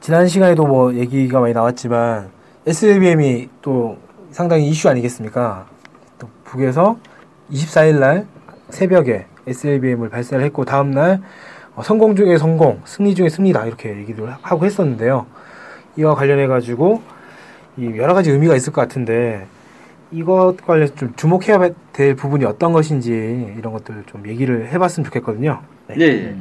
지난 0.00 0.26
시간에도 0.28 0.66
뭐 0.66 0.94
얘기가 0.94 1.40
많이 1.40 1.52
나왔지만 1.52 2.30
SLBM이 2.66 3.50
또 3.60 3.98
상당히 4.30 4.66
이슈 4.66 4.88
아니겠습니까? 4.88 5.66
또 6.18 6.26
북에서 6.44 6.96
24일 7.52 7.98
날 7.98 8.26
새벽에 8.70 9.26
SLBM을 9.46 10.08
발사를 10.08 10.42
했고 10.42 10.64
다음 10.64 10.92
날 10.92 11.20
어, 11.74 11.82
성공 11.82 12.16
중에 12.16 12.38
성공, 12.38 12.80
승리 12.86 13.14
중에 13.14 13.28
승리다 13.28 13.66
이렇게 13.66 13.90
얘기를 13.90 14.30
하고 14.40 14.64
했었는데요. 14.64 15.26
이와 15.98 16.14
관련해 16.14 16.46
가지고 16.46 17.02
여러 17.78 18.14
가지 18.14 18.30
의미가 18.30 18.56
있을 18.56 18.72
것 18.72 18.80
같은데 18.80 19.46
이것 20.12 20.56
관련 20.66 20.88
좀 20.96 21.12
주목해야 21.14 21.58
될 21.92 22.16
부분이 22.16 22.46
어떤 22.46 22.72
것인지 22.72 23.54
이런 23.58 23.74
것들을 23.74 24.04
좀 24.06 24.26
얘기를 24.26 24.66
해봤으면 24.72 25.04
좋겠거든요. 25.04 25.60
네. 25.88 25.96
네. 25.96 26.36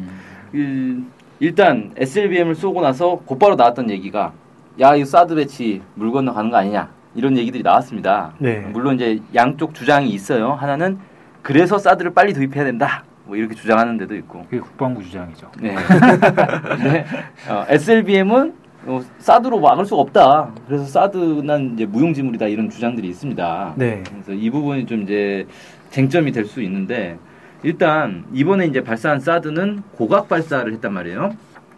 그, 0.53 1.03
일단 1.39 1.91
SLBM을 1.95 2.55
쏘고 2.55 2.81
나서 2.81 3.21
곧바로 3.25 3.55
나왔던 3.55 3.89
얘기가 3.89 4.33
야, 4.81 4.95
이 4.95 5.05
사드 5.05 5.35
배치 5.35 5.81
물 5.95 6.11
건너 6.11 6.33
가는 6.33 6.49
거 6.49 6.57
아니냐 6.57 6.89
이런 7.15 7.37
얘기들이 7.37 7.63
나왔습니다. 7.63 8.33
네. 8.39 8.59
물론 8.71 8.95
이제 8.95 9.19
양쪽 9.35 9.73
주장이 9.73 10.09
있어요. 10.09 10.51
하나는 10.53 10.99
그래서 11.41 11.77
사드를 11.77 12.13
빨리 12.13 12.33
도입해야 12.33 12.63
된다. 12.65 13.03
뭐 13.25 13.35
이렇게 13.35 13.55
주장하는 13.55 13.97
데도 13.97 14.15
있고. 14.17 14.43
그게 14.43 14.59
국방부 14.59 15.03
주장이죠. 15.03 15.51
네. 15.59 15.75
네. 16.83 17.05
어, 17.49 17.65
SLBM은 17.67 18.53
어, 18.85 19.01
사드로 19.19 19.59
막을 19.59 19.85
수가 19.85 20.01
없다. 20.01 20.51
그래서 20.67 20.85
사드는 20.85 21.73
이제 21.73 21.85
무용지물이다 21.85 22.47
이런 22.47 22.69
주장들이 22.69 23.07
있습니다. 23.09 23.73
네. 23.75 24.03
그래서 24.09 24.31
이 24.33 24.49
부분이 24.49 24.85
좀 24.85 25.03
이제 25.03 25.45
쟁점이 25.89 26.31
될 26.31 26.45
수 26.45 26.61
있는데 26.61 27.17
일단 27.63 28.25
이번에 28.33 28.65
이제 28.67 28.81
발사한 28.83 29.19
사드는 29.19 29.83
고각 29.93 30.29
발사를 30.29 30.71
했단 30.73 30.93
말이에요. 30.93 31.31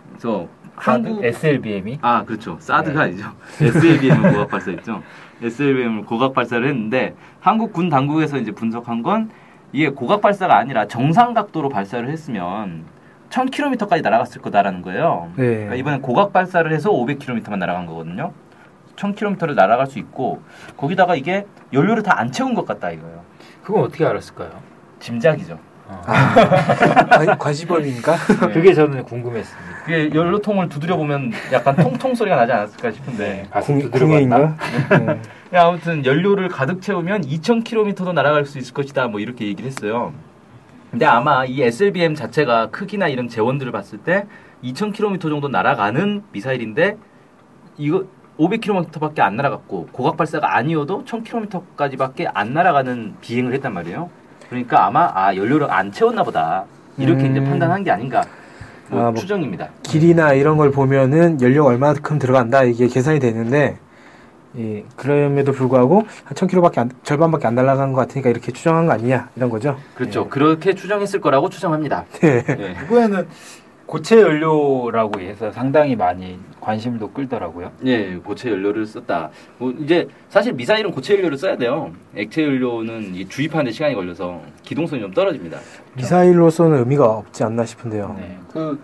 그래서 0.09 0.47
한국 0.75 1.23
SLBM이 1.23 1.99
아 2.01 2.23
그렇죠 2.23 2.57
사드가 2.59 3.01
아니죠 3.01 3.31
SLBM을 3.61 4.31
고각 4.33 4.47
발사했죠 4.49 5.03
SLBM을 5.41 6.05
고각 6.05 6.33
발사를 6.33 6.65
했는데 6.67 7.15
한국 7.39 7.71
군 7.73 7.89
당국에서 7.89 8.37
이제 8.37 8.52
분석한 8.52 9.03
건 9.03 9.29
이게 9.73 9.89
고각 9.89 10.21
발사가 10.21 10.57
아니라 10.57 10.87
정상 10.87 11.33
각도로 11.33 11.69
발사를 11.69 12.07
했으면 12.09 12.85
1000km까지 13.29 14.02
날아갔을 14.02 14.41
거다라는 14.41 14.81
거예요. 14.81 15.31
네. 15.37 15.53
그러니까 15.53 15.75
이번엔 15.75 16.02
고각 16.02 16.33
발사를 16.33 16.69
해서 16.73 16.91
500km만 16.91 17.57
날아간 17.57 17.85
거거든요. 17.85 18.33
1000km를 18.97 19.55
날아갈 19.55 19.87
수 19.87 19.99
있고 19.99 20.41
거기다가 20.77 21.15
이게 21.15 21.45
연료를 21.73 22.03
다 22.03 22.19
안 22.19 22.31
채운 22.31 22.53
것 22.53 22.65
같다 22.65 22.91
이거예요. 22.91 23.23
그건 23.63 23.83
어떻게 23.83 24.05
알았을까요? 24.05 24.49
짐작이죠. 24.99 25.57
아, 26.06 27.06
관- 27.17 27.38
관시범인가? 27.38 28.16
그게 28.53 28.73
저는 28.73 29.03
궁금했습니다. 29.03 29.72
그게 29.86 30.09
연료통을 30.14 30.70
두드려 30.70 30.95
보면 30.98 31.31
약간 31.52 31.75
통통 31.75 32.16
소리가 32.16 32.36
나지 32.38 32.52
않았을까 32.52 32.92
싶은데. 32.92 33.48
궁- 33.61 33.80
두드려 33.81 34.08
봤나? 34.08 34.08
궁예인가? 34.08 34.58
네. 35.00 35.22
야, 35.53 35.66
아무튼 35.66 36.06
연료를 36.06 36.48
가득 36.50 36.81
채우면 36.81 37.22
2,000km도 37.22 38.14
날아갈 38.14 38.45
수 38.45 38.58
있을 38.58 38.73
것이다. 38.73 39.08
뭐 39.08 39.20
이렇게 39.20 39.45
얘기를 39.45 39.66
했어요. 39.70 40.14
근데 40.89 41.05
아마 41.05 41.45
이 41.45 41.61
SLBM 41.61 42.15
자체가 42.15 42.70
크기나 42.70 43.08
이런 43.08 43.27
재원들을 43.30 43.71
봤을 43.71 43.98
때 43.99 44.26
2,000km 44.64 45.21
정도 45.21 45.48
날아가는 45.48 46.23
미사일인데 46.32 46.98
이거 47.77 48.04
500km밖에 48.38 49.20
안 49.21 49.36
날아갔고 49.36 49.88
고각 49.92 50.17
발사가 50.17 50.55
아니어도 50.55 51.04
1,000km까지밖에 51.05 52.30
안 52.33 52.54
날아가는 52.54 53.15
비행을 53.21 53.54
했단 53.54 53.73
말이에요. 53.73 54.10
그러니까 54.52 54.86
아마 54.86 55.10
아 55.16 55.34
연료를 55.34 55.72
안 55.72 55.94
채웠나 55.94 56.23
보다 56.23 56.66
이렇게 56.98 57.23
음. 57.23 57.32
이제 57.32 57.42
판단한 57.42 57.86
게 57.86 57.89
아닌가 57.89 58.22
뭐 58.89 59.00
아, 59.00 59.04
뭐 59.12 59.14
추정입니다. 59.14 59.70
길이나 59.82 60.34
이런 60.34 60.58
걸 60.58 60.72
보면은 60.72 61.42
연료가 61.42 61.70
얼마만큼 61.70 62.20
들어간다 62.20 62.64
이게 62.64 62.88
계산이 62.88 63.20
되는데 63.20 63.78
예, 64.58 64.84
그럼에도 64.98 65.54
불구하고 65.54 66.04
한 66.26 66.36
1000km밖에 66.36 66.80
안, 66.80 66.92
절반밖에 67.04 67.48
안 67.48 67.56
날아간 67.56 67.94
것 67.94 68.02
같으니까 68.02 68.30
이렇게 68.30 68.52
추정한 68.52 68.88
거 68.88 68.92
아니냐 68.92 69.30
이런 69.38 69.50
거죠. 69.50 69.78
그렇죠. 69.95 70.28
그렇게 70.28 70.76
추정했을 70.76 71.22
거라고 71.22 71.48
추정합니다. 71.50 72.04
네. 72.20 72.44
네. 72.44 72.76
이번에는 72.83 73.28
고체 73.91 74.21
연료라고 74.21 75.19
해서 75.19 75.52
상당히 75.52 75.97
많이 75.97 76.39
관심도 76.61 77.11
끌더라고요. 77.11 77.73
예, 77.83 78.15
고체 78.15 78.49
연료를 78.49 78.85
썼다. 78.85 79.29
뭐 79.57 79.69
이제 79.71 80.07
사실 80.29 80.53
미사일은 80.53 80.91
고체 80.91 81.15
연료를 81.15 81.37
써야 81.37 81.57
돼요. 81.57 81.91
액체 82.15 82.41
연료는 82.41 83.13
이 83.13 83.27
주입하는데 83.27 83.73
시간이 83.73 83.93
걸려서 83.93 84.41
기동성이 84.63 85.02
좀 85.02 85.13
떨어집니다. 85.13 85.59
미사일로서는 85.95 86.77
의미가 86.79 87.05
없지 87.05 87.43
않나 87.43 87.65
싶은데요. 87.65 88.15
네. 88.17 88.39
그 88.53 88.79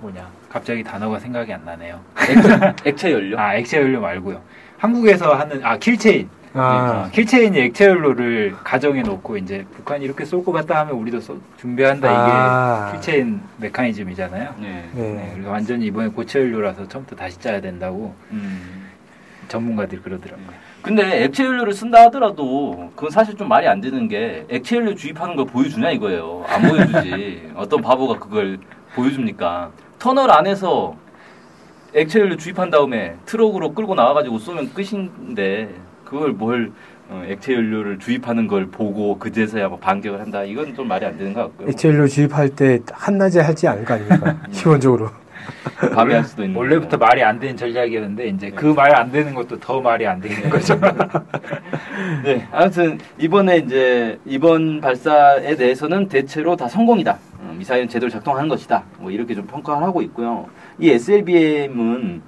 뭐냐? 0.00 0.28
갑자기 0.48 0.82
단어가 0.82 1.20
생각이 1.20 1.52
안 1.52 1.64
나네요. 1.64 2.00
액체, 2.28 2.74
액체 2.84 3.12
연료. 3.12 3.38
아, 3.38 3.54
액체 3.54 3.78
연료 3.78 4.00
말고요. 4.00 4.42
한국에서 4.76 5.34
하는 5.34 5.64
아, 5.64 5.78
kill 5.78 5.98
chain. 5.98 6.28
아, 6.54 7.04
어, 7.06 7.10
kill 7.12 7.30
chain이 7.30 7.58
액체 7.58 7.86
연료를 7.86 8.54
가정해 8.62 9.02
놓고 9.02 9.38
이제 9.38 9.64
북한이 9.74 10.04
이렇게 10.04 10.24
쏠 10.24 10.44
것 10.44 10.52
같다 10.52 10.80
하면 10.80 10.94
우리도 10.96 11.20
쏘- 11.20 11.38
준비한다 11.56 12.08
아. 12.10 12.88
이게 12.88 12.98
kill 12.98 13.17
chain 13.17 13.40
메커니즘이잖아요. 13.58 14.54
네. 14.60 14.88
네. 14.94 15.02
네, 15.14 15.30
그래서 15.34 15.50
완전히 15.50 15.86
이번에 15.86 16.08
고체 16.08 16.40
연료라서 16.40 16.86
처음부터 16.88 17.16
다시 17.16 17.38
짜야 17.40 17.60
된다고 17.60 18.14
음. 18.32 18.88
전문가들이 19.48 20.02
그러더라고요. 20.02 20.46
근데 20.82 21.24
액체 21.24 21.44
연료를 21.44 21.72
쓴다 21.72 22.02
하더라도 22.04 22.90
그건 22.96 23.10
사실 23.10 23.36
좀 23.36 23.48
말이 23.48 23.66
안 23.68 23.80
되는 23.80 24.08
게 24.08 24.44
액체 24.50 24.76
연료 24.76 24.94
주입하는 24.94 25.36
걸 25.36 25.46
보여주냐 25.46 25.90
이거예요. 25.92 26.44
안 26.48 26.62
보여주지. 26.62 27.50
어떤 27.56 27.80
바보가 27.82 28.18
그걸 28.18 28.58
보여줍니까? 28.94 29.70
터널 29.98 30.30
안에서 30.30 30.96
액체 31.94 32.20
연료 32.20 32.36
주입한 32.36 32.70
다음에 32.70 33.16
트럭으로 33.26 33.72
끌고 33.74 33.94
나와가지고 33.94 34.38
쏘면 34.38 34.72
끝인데 34.74 35.68
그걸 36.12 36.32
뭘 36.32 36.70
어, 37.08 37.24
액체 37.26 37.54
연료를 37.54 37.98
주입하는 37.98 38.46
걸 38.46 38.66
보고 38.66 39.18
그제서야 39.18 39.68
뭐 39.68 39.78
반격을 39.78 40.20
한다. 40.20 40.44
이건 40.44 40.74
좀 40.74 40.86
말이 40.86 41.06
안 41.06 41.16
되는 41.16 41.32
것 41.32 41.40
같고요. 41.40 41.68
액체 41.70 41.88
연료 41.88 42.06
주입할 42.06 42.50
때 42.50 42.80
한낮에 42.92 43.40
하지 43.40 43.66
않을 43.66 43.84
거 43.86 43.94
아닙니까? 43.94 44.36
기본적으로. 44.52 45.08
밤에 45.94 46.14
할 46.14 46.24
수도 46.24 46.44
있는. 46.44 46.56
원래부터 46.56 46.98
거고. 46.98 47.04
말이 47.06 47.24
안 47.24 47.40
되는 47.40 47.56
전략이었는데 47.56 48.28
이제 48.28 48.50
그말 48.50 48.94
안 48.94 49.10
되는 49.10 49.34
것도 49.34 49.58
더 49.58 49.80
말이 49.80 50.06
안 50.06 50.20
되는 50.20 50.50
거죠. 50.50 50.78
네, 52.22 52.46
아무튼 52.52 52.98
이번에 53.18 53.56
이제 53.56 54.18
이번 54.26 54.80
발사에 54.82 55.56
대해서는 55.56 56.08
대체로 56.08 56.56
다 56.56 56.68
성공이다. 56.68 57.18
어, 57.40 57.54
미사일은 57.58 57.88
제대로 57.88 58.10
작동하는 58.10 58.48
것이다. 58.48 58.84
뭐 58.98 59.10
이렇게 59.10 59.34
좀 59.34 59.46
평가를 59.46 59.82
하고 59.82 60.02
있고요. 60.02 60.46
이 60.78 60.90
SLBM은 60.90 62.22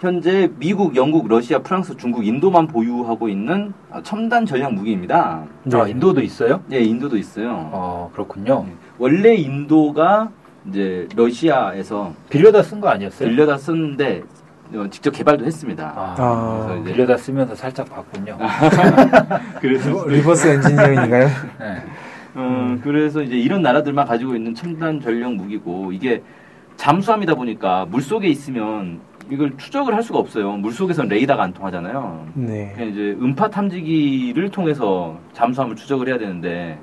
현재 0.00 0.50
미국, 0.58 0.96
영국, 0.96 1.28
러시아, 1.28 1.58
프랑스, 1.58 1.94
중국, 1.98 2.26
인도만 2.26 2.66
보유하고 2.68 3.28
있는 3.28 3.74
어, 3.90 4.00
첨단 4.02 4.46
전략 4.46 4.72
무기입니다. 4.72 5.44
아, 5.74 5.86
인도도 5.86 6.22
있어요? 6.22 6.62
예, 6.72 6.80
인도도 6.80 7.18
있어요. 7.18 7.68
어 7.70 8.10
그렇군요. 8.14 8.64
원래 8.98 9.34
인도가 9.34 10.30
이제 10.66 11.06
러시아에서 11.14 12.14
빌려다 12.30 12.62
쓴 12.62 12.80
거 12.80 12.88
아니었어요? 12.88 13.28
빌려다 13.28 13.58
썼는데 13.58 14.22
어, 14.74 14.86
직접 14.90 15.10
개발도 15.10 15.44
했습니다. 15.44 15.92
아, 15.94 16.14
아. 16.16 16.64
그래서 16.66 16.80
이제 16.80 16.92
빌려다 16.94 17.16
쓰면서 17.18 17.54
살짝 17.54 17.90
봤군요. 17.90 18.38
그래서 19.60 20.06
reverse 20.06 20.48
engineering인가요? 20.48 21.26
네. 21.58 21.82
어, 22.36 22.78
그래서 22.82 23.20
이제 23.20 23.36
이런 23.36 23.60
나라들만 23.60 24.06
가지고 24.06 24.34
있는 24.34 24.54
첨단 24.54 24.98
전력 25.02 25.34
무기고 25.34 25.92
이게 25.92 26.22
잠수함이다 26.76 27.34
보니까 27.34 27.84
물 27.90 28.00
속에 28.00 28.28
있으면 28.28 29.00
이걸 29.30 29.56
추적을 29.56 29.94
할 29.94 30.02
수가 30.02 30.18
없어요. 30.18 30.52
물 30.56 30.72
속에선 30.72 31.08
레이더가 31.08 31.42
안 31.42 31.52
통하잖아요. 31.52 32.26
네. 32.34 32.74
이제 32.90 33.16
음파 33.20 33.48
탐지기를 33.48 34.50
통해서 34.50 35.18
잠수함을 35.32 35.76
추적을 35.76 36.08
해야 36.08 36.18
되는데 36.18 36.78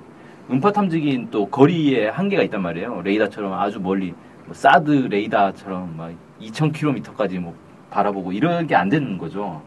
음파 0.50 0.72
탐지기는 0.72 1.30
또 1.30 1.48
거리에 1.50 2.08
한계가 2.08 2.44
있단 2.44 2.62
말이에요. 2.62 3.02
레이더처럼 3.02 3.52
아주 3.54 3.82
멀리 3.82 4.14
뭐 4.46 4.54
사드 4.54 4.90
레이더처럼 5.10 5.96
막 5.98 6.12
2,000km까지 6.42 7.40
뭐 7.40 7.54
바라보고 7.90 8.32
이런 8.32 8.66
게 8.66 8.76
안 8.76 8.88
되는 8.88 9.18
거죠. 9.18 9.62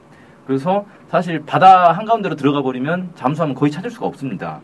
그래서 0.47 0.87
사실 1.09 1.43
바다 1.45 1.93
한가운데로 1.93 2.35
들어가 2.35 2.63
버리면 2.63 3.11
잠수함은 3.15 3.55
거의 3.55 3.71
찾을 3.71 3.91
수가 3.91 4.07
없습니다. 4.07 4.61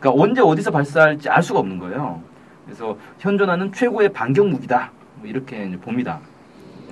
그러니까 0.00 0.22
언제 0.22 0.42
어디서 0.42 0.70
발사할지 0.70 1.30
알 1.30 1.42
수가 1.42 1.60
없는 1.60 1.78
거예요. 1.78 2.20
그래서 2.66 2.96
현존하는 3.18 3.72
최고의 3.72 4.12
반격 4.12 4.48
무기다. 4.48 4.92
뭐 5.16 5.26
이렇게 5.26 5.70
봅니다. 5.80 6.20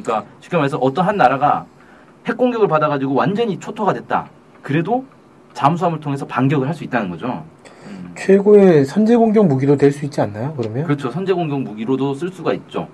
그러니까 0.02 0.24
쉽게 0.40 0.56
말해서 0.56 0.76
어떤 0.78 1.06
한 1.06 1.16
나라가 1.16 1.64
핵 2.26 2.36
공격을 2.36 2.68
받아가지고 2.68 3.14
완전히 3.14 3.58
초토가 3.58 3.92
됐다. 3.94 4.28
그래도 4.62 5.04
잠수함을 5.54 6.00
통해서 6.00 6.26
반격을 6.26 6.66
할 6.68 6.74
수 6.74 6.84
있다는 6.84 7.10
거죠. 7.10 7.44
음. 7.86 8.12
최고의 8.16 8.84
선제 8.84 9.16
공격 9.16 9.46
무기도 9.46 9.76
될수 9.76 10.04
있지 10.04 10.20
않나요? 10.20 10.54
그러면 10.56 10.84
그렇죠. 10.84 11.10
선제 11.10 11.32
공격 11.32 11.60
무기로도 11.62 12.14
쓸 12.14 12.28
수가 12.30 12.52
있죠. 12.54 12.88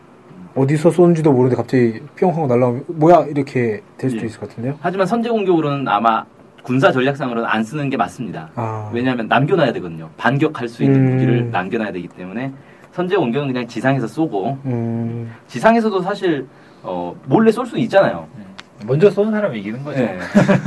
어디서 0.54 0.90
쏘는지도 0.90 1.30
모르는데 1.32 1.56
갑자기 1.56 2.00
뿅 2.18 2.30
하고 2.30 2.46
날라오면 2.46 2.84
뭐야 2.88 3.26
이렇게 3.26 3.82
될 3.96 4.10
수도 4.10 4.22
예. 4.22 4.26
있을 4.26 4.40
것 4.40 4.48
같은데요. 4.48 4.76
하지만 4.80 5.06
선제 5.06 5.28
공격으로는 5.30 5.86
아마 5.86 6.24
군사 6.62 6.90
전략상으로는 6.90 7.48
안 7.48 7.62
쓰는 7.62 7.88
게 7.90 7.96
맞습니다. 7.96 8.50
아, 8.56 8.90
왜냐하면 8.92 9.28
남겨놔야 9.28 9.72
되거든요. 9.74 10.08
반격할 10.16 10.68
수 10.68 10.82
있는 10.82 11.00
음. 11.06 11.12
무기를 11.12 11.50
남겨놔야 11.50 11.92
되기 11.92 12.08
때문에 12.08 12.52
선제 12.92 13.16
공격은 13.16 13.48
그냥 13.52 13.68
지상에서 13.68 14.06
쏘고 14.08 14.58
음, 14.64 15.30
지상에서도 15.46 16.02
사실 16.02 16.46
어, 16.88 17.14
몰래 17.26 17.52
쏠 17.52 17.66
수는 17.66 17.82
있잖아요. 17.84 18.26
먼저 18.86 19.10
쏘는 19.10 19.32
사람이 19.32 19.58
이기는 19.58 19.82
거죠. 19.84 19.98
네. 19.98 20.18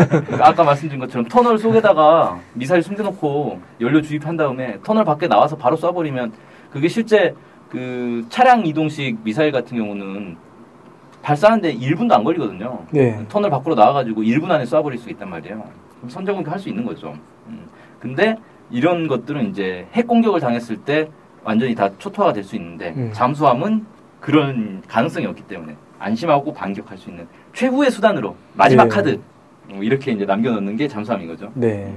그러니까 0.07 0.47
아까 0.49 0.63
말씀드린 0.63 0.99
것처럼 0.99 1.25
터널 1.27 1.57
속에다가 1.57 2.39
미사일 2.53 2.83
숨겨놓고 2.83 3.59
연료 3.79 4.01
주입한 4.01 4.35
다음에 4.37 4.77
터널 4.83 5.03
밖에 5.05 5.27
나와서 5.27 5.55
바로 5.57 5.77
쏴버리면 5.77 6.31
그게 6.71 6.87
실제 6.89 7.33
그 7.69 8.25
차량 8.29 8.65
이동식 8.65 9.19
미사일 9.23 9.51
같은 9.53 9.77
경우는 9.77 10.35
발사하는데 11.21 11.75
1분도 11.77 12.11
안 12.11 12.23
걸리거든요. 12.23 12.85
네. 12.91 13.25
터널 13.29 13.49
밖으로 13.49 13.75
나와가지고 13.75 14.21
1분 14.21 14.51
안에 14.51 14.65
쏴버릴 14.65 14.97
수 14.99 15.09
있단 15.09 15.29
말이에요. 15.29 15.63
그럼 15.97 16.09
선제공격 16.09 16.51
할 16.51 16.59
수 16.59 16.67
있는 16.69 16.83
거죠. 16.85 17.15
음. 17.47 17.65
근데 17.99 18.35
이런 18.69 19.07
것들은 19.07 19.49
이제 19.51 19.87
핵 19.93 20.05
공격을 20.07 20.39
당했을 20.41 20.77
때 20.77 21.07
완전히 21.43 21.73
다 21.75 21.89
초토화가 21.97 22.33
될 22.33 22.43
수 22.43 22.55
있는데 22.57 22.93
음. 22.97 23.09
잠수함은 23.13 23.85
그런 24.19 24.83
가능성이 24.87 25.25
없기 25.27 25.43
때문에 25.43 25.75
안심하고 26.05 26.53
반격할 26.53 26.97
수 26.97 27.09
있는 27.09 27.27
최후의 27.53 27.91
수단으로 27.91 28.35
마지막 28.53 28.85
네. 28.85 28.89
카드 28.89 29.19
뭐 29.69 29.83
이렇게 29.83 30.11
이제 30.11 30.25
남겨놓는 30.25 30.75
게 30.75 30.87
잠수함인 30.87 31.27
거죠. 31.27 31.51
네. 31.53 31.93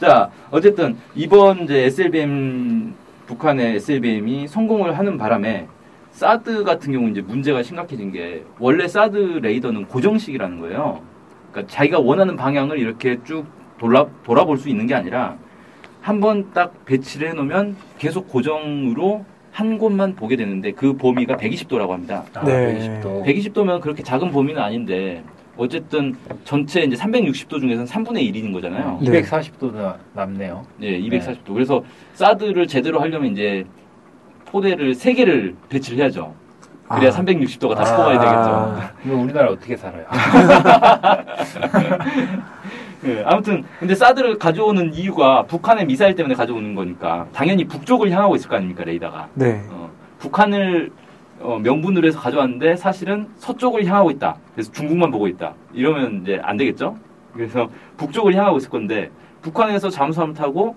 자 0.00 0.28
어쨌든 0.50 0.96
이번 1.14 1.60
이제 1.64 1.84
SLBM 1.84 2.92
북한의 3.26 3.76
SLBM이 3.76 4.48
성공을 4.48 4.98
하는 4.98 5.16
바람에 5.16 5.66
사드 6.10 6.64
같은 6.64 6.92
경우 6.92 7.08
이제 7.08 7.20
문제가 7.22 7.62
심각해진 7.62 8.12
게 8.12 8.44
원래 8.58 8.86
사드 8.86 9.16
레이더는 9.42 9.86
고정식이라는 9.86 10.60
거예요. 10.60 11.00
그러니까 11.50 11.72
자기가 11.72 12.00
원하는 12.00 12.36
방향을 12.36 12.78
이렇게 12.78 13.18
쭉 13.24 13.46
돌아 13.78 14.06
돌아볼 14.24 14.58
수 14.58 14.68
있는 14.68 14.86
게 14.86 14.94
아니라 14.94 15.36
한 16.00 16.20
번 16.20 16.50
딱 16.52 16.84
배치를 16.84 17.30
해놓으면 17.30 17.76
계속 17.98 18.28
고정으로 18.28 19.24
한 19.54 19.78
곳만 19.78 20.16
보게 20.16 20.34
되는데 20.34 20.72
그 20.72 20.96
범위가 20.96 21.36
120도라고 21.36 21.90
합니다. 21.90 22.24
아, 22.34 22.44
네. 22.44 23.00
120도. 23.00 23.24
120도면 23.24 23.80
그렇게 23.80 24.02
작은 24.02 24.32
범위는 24.32 24.60
아닌데 24.60 25.22
어쨌든 25.56 26.16
전체 26.42 26.82
이제 26.82 26.96
360도 26.96 27.60
중에서는 27.60 27.86
3분의 27.86 28.34
1인 28.34 28.52
거잖아요. 28.52 28.98
네. 29.00 29.22
240도나 29.22 29.94
남네요. 30.12 30.66
네, 30.78 31.00
240도. 31.00 31.54
그래서 31.54 31.84
사드를 32.14 32.66
제대로 32.66 33.00
하려면 33.00 33.30
이제 33.30 33.64
포대를 34.46 34.94
3개를 34.94 35.54
배치를 35.68 36.00
해야죠. 36.00 36.34
그래야 36.88 37.10
아. 37.10 37.14
360도가 37.14 37.76
다 37.76 37.82
아. 37.82 37.96
커버가 37.96 38.18
되겠죠. 38.18 38.76
그럼 39.04 39.20
우리나라 39.22 39.52
어떻게 39.52 39.76
살아요? 39.76 40.04
네, 43.04 43.22
아무튼 43.26 43.64
근데 43.78 43.94
사드를 43.94 44.38
가져오는 44.38 44.94
이유가 44.94 45.42
북한의 45.42 45.84
미사일 45.84 46.14
때문에 46.14 46.34
가져오는 46.34 46.74
거니까 46.74 47.26
당연히 47.34 47.64
북쪽을 47.64 48.10
향하고 48.10 48.34
있을 48.36 48.48
거 48.48 48.56
아닙니까 48.56 48.82
레이더가. 48.84 49.28
네. 49.34 49.62
어, 49.68 49.90
북한을 50.18 50.90
어, 51.40 51.58
명분으로 51.62 52.06
해서 52.08 52.18
가져왔는데 52.18 52.76
사실은 52.76 53.28
서쪽을 53.36 53.84
향하고 53.84 54.10
있다. 54.10 54.36
그래서 54.54 54.72
중국만 54.72 55.10
보고 55.10 55.28
있다. 55.28 55.52
이러면 55.74 56.22
이제 56.22 56.40
안 56.42 56.56
되겠죠? 56.56 56.96
그래서 57.34 57.68
북쪽을 57.98 58.34
향하고 58.34 58.56
있을 58.56 58.70
건데 58.70 59.10
북한에서 59.42 59.90
잠수함 59.90 60.32
타고 60.32 60.74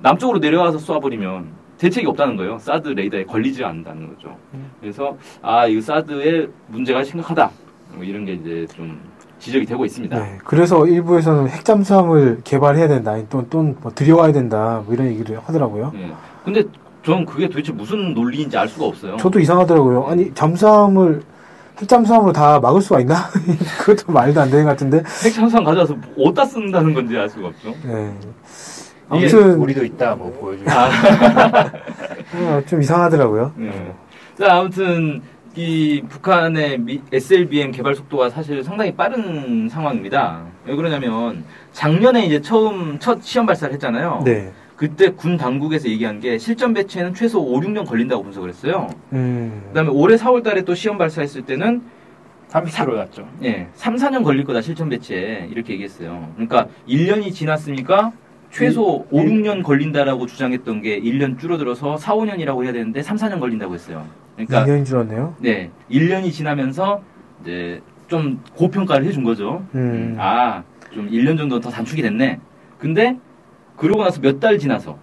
남쪽으로 0.00 0.40
내려와서 0.40 0.78
쏘아버리면 0.78 1.46
대책이 1.78 2.08
없다는 2.08 2.36
거예요. 2.36 2.58
사드 2.58 2.88
레이더에 2.88 3.22
걸리지 3.24 3.62
않는다는 3.64 4.08
거죠. 4.08 4.36
그래서 4.80 5.16
아, 5.42 5.68
이 5.68 5.80
사드의 5.80 6.48
문제가 6.66 7.04
심각하다. 7.04 7.50
뭐 7.94 8.02
이런 8.02 8.24
게 8.24 8.32
이제 8.32 8.66
좀 8.74 9.00
지적이 9.38 9.66
되고 9.66 9.84
있습니다. 9.84 10.18
네. 10.18 10.38
그래서 10.44 10.86
일부에서는 10.86 11.48
핵잠수함을 11.48 12.40
개발해야 12.44 12.88
된다. 12.88 13.16
또또뭐 13.28 13.92
들여와야 13.94 14.32
된다. 14.32 14.82
뭐 14.84 14.94
이런 14.94 15.08
얘기를 15.08 15.38
하더라고요. 15.38 15.92
예. 15.96 16.12
근데 16.44 16.64
저는 17.04 17.24
그게 17.24 17.48
도대체 17.48 17.72
무슨 17.72 18.14
논리인지 18.14 18.56
알 18.56 18.68
수가 18.68 18.86
없어요. 18.86 19.16
저도 19.16 19.38
이상하더라고요. 19.40 20.06
아니 20.06 20.32
잠수함을 20.34 21.22
핵잠수함으로 21.80 22.32
다 22.32 22.58
막을 22.58 22.80
수가 22.80 23.00
있나? 23.00 23.14
그것도 23.80 24.12
말도 24.12 24.40
안 24.40 24.50
되는 24.50 24.64
것 24.64 24.70
같은데. 24.70 24.98
핵 25.24 25.32
잠수함 25.32 25.64
가져와서 25.64 25.96
어디다 26.18 26.44
쓴다는 26.44 26.92
건지 26.92 27.16
알 27.16 27.28
수가 27.28 27.48
없죠. 27.48 27.74
네. 27.84 28.12
아무튼 29.08 29.54
우리도 29.54 29.84
있다 29.84 30.16
뭐 30.16 30.30
보여주고. 30.32 30.70
아, 30.70 30.90
어, 32.34 32.62
좀 32.66 32.82
이상하더라고요. 32.82 33.52
네. 33.56 33.94
자, 34.38 34.58
아무튼 34.58 35.22
이 35.58 36.02
북한의 36.08 36.78
미- 36.78 37.00
SLBM 37.12 37.72
개발 37.72 37.96
속도가 37.96 38.30
사실 38.30 38.62
상당히 38.62 38.94
빠른 38.94 39.68
상황입니다. 39.68 40.44
왜 40.64 40.76
그러냐면 40.76 41.42
작년에 41.72 42.24
이제 42.26 42.40
처음 42.40 43.00
첫 43.00 43.20
시험 43.24 43.44
발사를 43.44 43.74
했잖아요. 43.74 44.22
네. 44.24 44.52
그때 44.76 45.08
군 45.10 45.36
당국에서 45.36 45.88
얘기한 45.88 46.20
게 46.20 46.38
실전 46.38 46.72
배치에는 46.74 47.12
최소 47.14 47.40
5, 47.40 47.58
6년 47.58 47.84
걸린다고 47.84 48.22
분석을 48.22 48.50
했어요. 48.50 48.88
음. 49.12 49.62
그다음에 49.70 49.90
올해 49.90 50.14
4월 50.14 50.44
달에 50.44 50.62
또 50.62 50.76
시험 50.76 50.96
발사했을 50.96 51.42
때는 51.42 51.82
30km 52.50 52.94
났죠. 52.94 53.28
예, 53.42 53.66
3, 53.74 53.96
4년 53.96 54.22
걸릴 54.22 54.44
거다 54.44 54.62
실전 54.62 54.88
배치에 54.88 55.48
이렇게 55.50 55.72
얘기했어요. 55.72 56.30
그러니까 56.36 56.68
1년이 56.88 57.34
지났으니까 57.34 58.12
최소 58.52 59.04
5, 59.10 59.22
6년 59.24 59.64
걸린다라고 59.64 60.26
주장했던 60.26 60.82
게 60.82 61.00
1년 61.00 61.36
줄어들어서 61.36 61.96
4, 61.96 62.14
5년이라고 62.14 62.62
해야 62.62 62.72
되는데 62.72 63.02
3, 63.02 63.16
4년 63.16 63.40
걸린다고 63.40 63.74
했어요. 63.74 64.06
그러니까 64.46 64.64
2년인 64.64 64.84
줄 64.86 64.96
알았네요. 64.98 65.34
네, 65.40 65.70
1년이 65.90 66.32
지나면서 66.32 67.02
이제 67.42 67.80
좀 68.06 68.42
고평가를 68.54 69.06
해준 69.06 69.24
거죠. 69.24 69.64
음. 69.74 70.16
아, 70.18 70.62
좀 70.92 71.10
1년 71.10 71.36
정도 71.36 71.60
더 71.60 71.70
단축이 71.70 72.02
됐네. 72.02 72.38
근데 72.78 73.18
그러고 73.76 74.02
나서 74.04 74.20
몇 74.20 74.40
달 74.40 74.58
지나서 74.58 74.96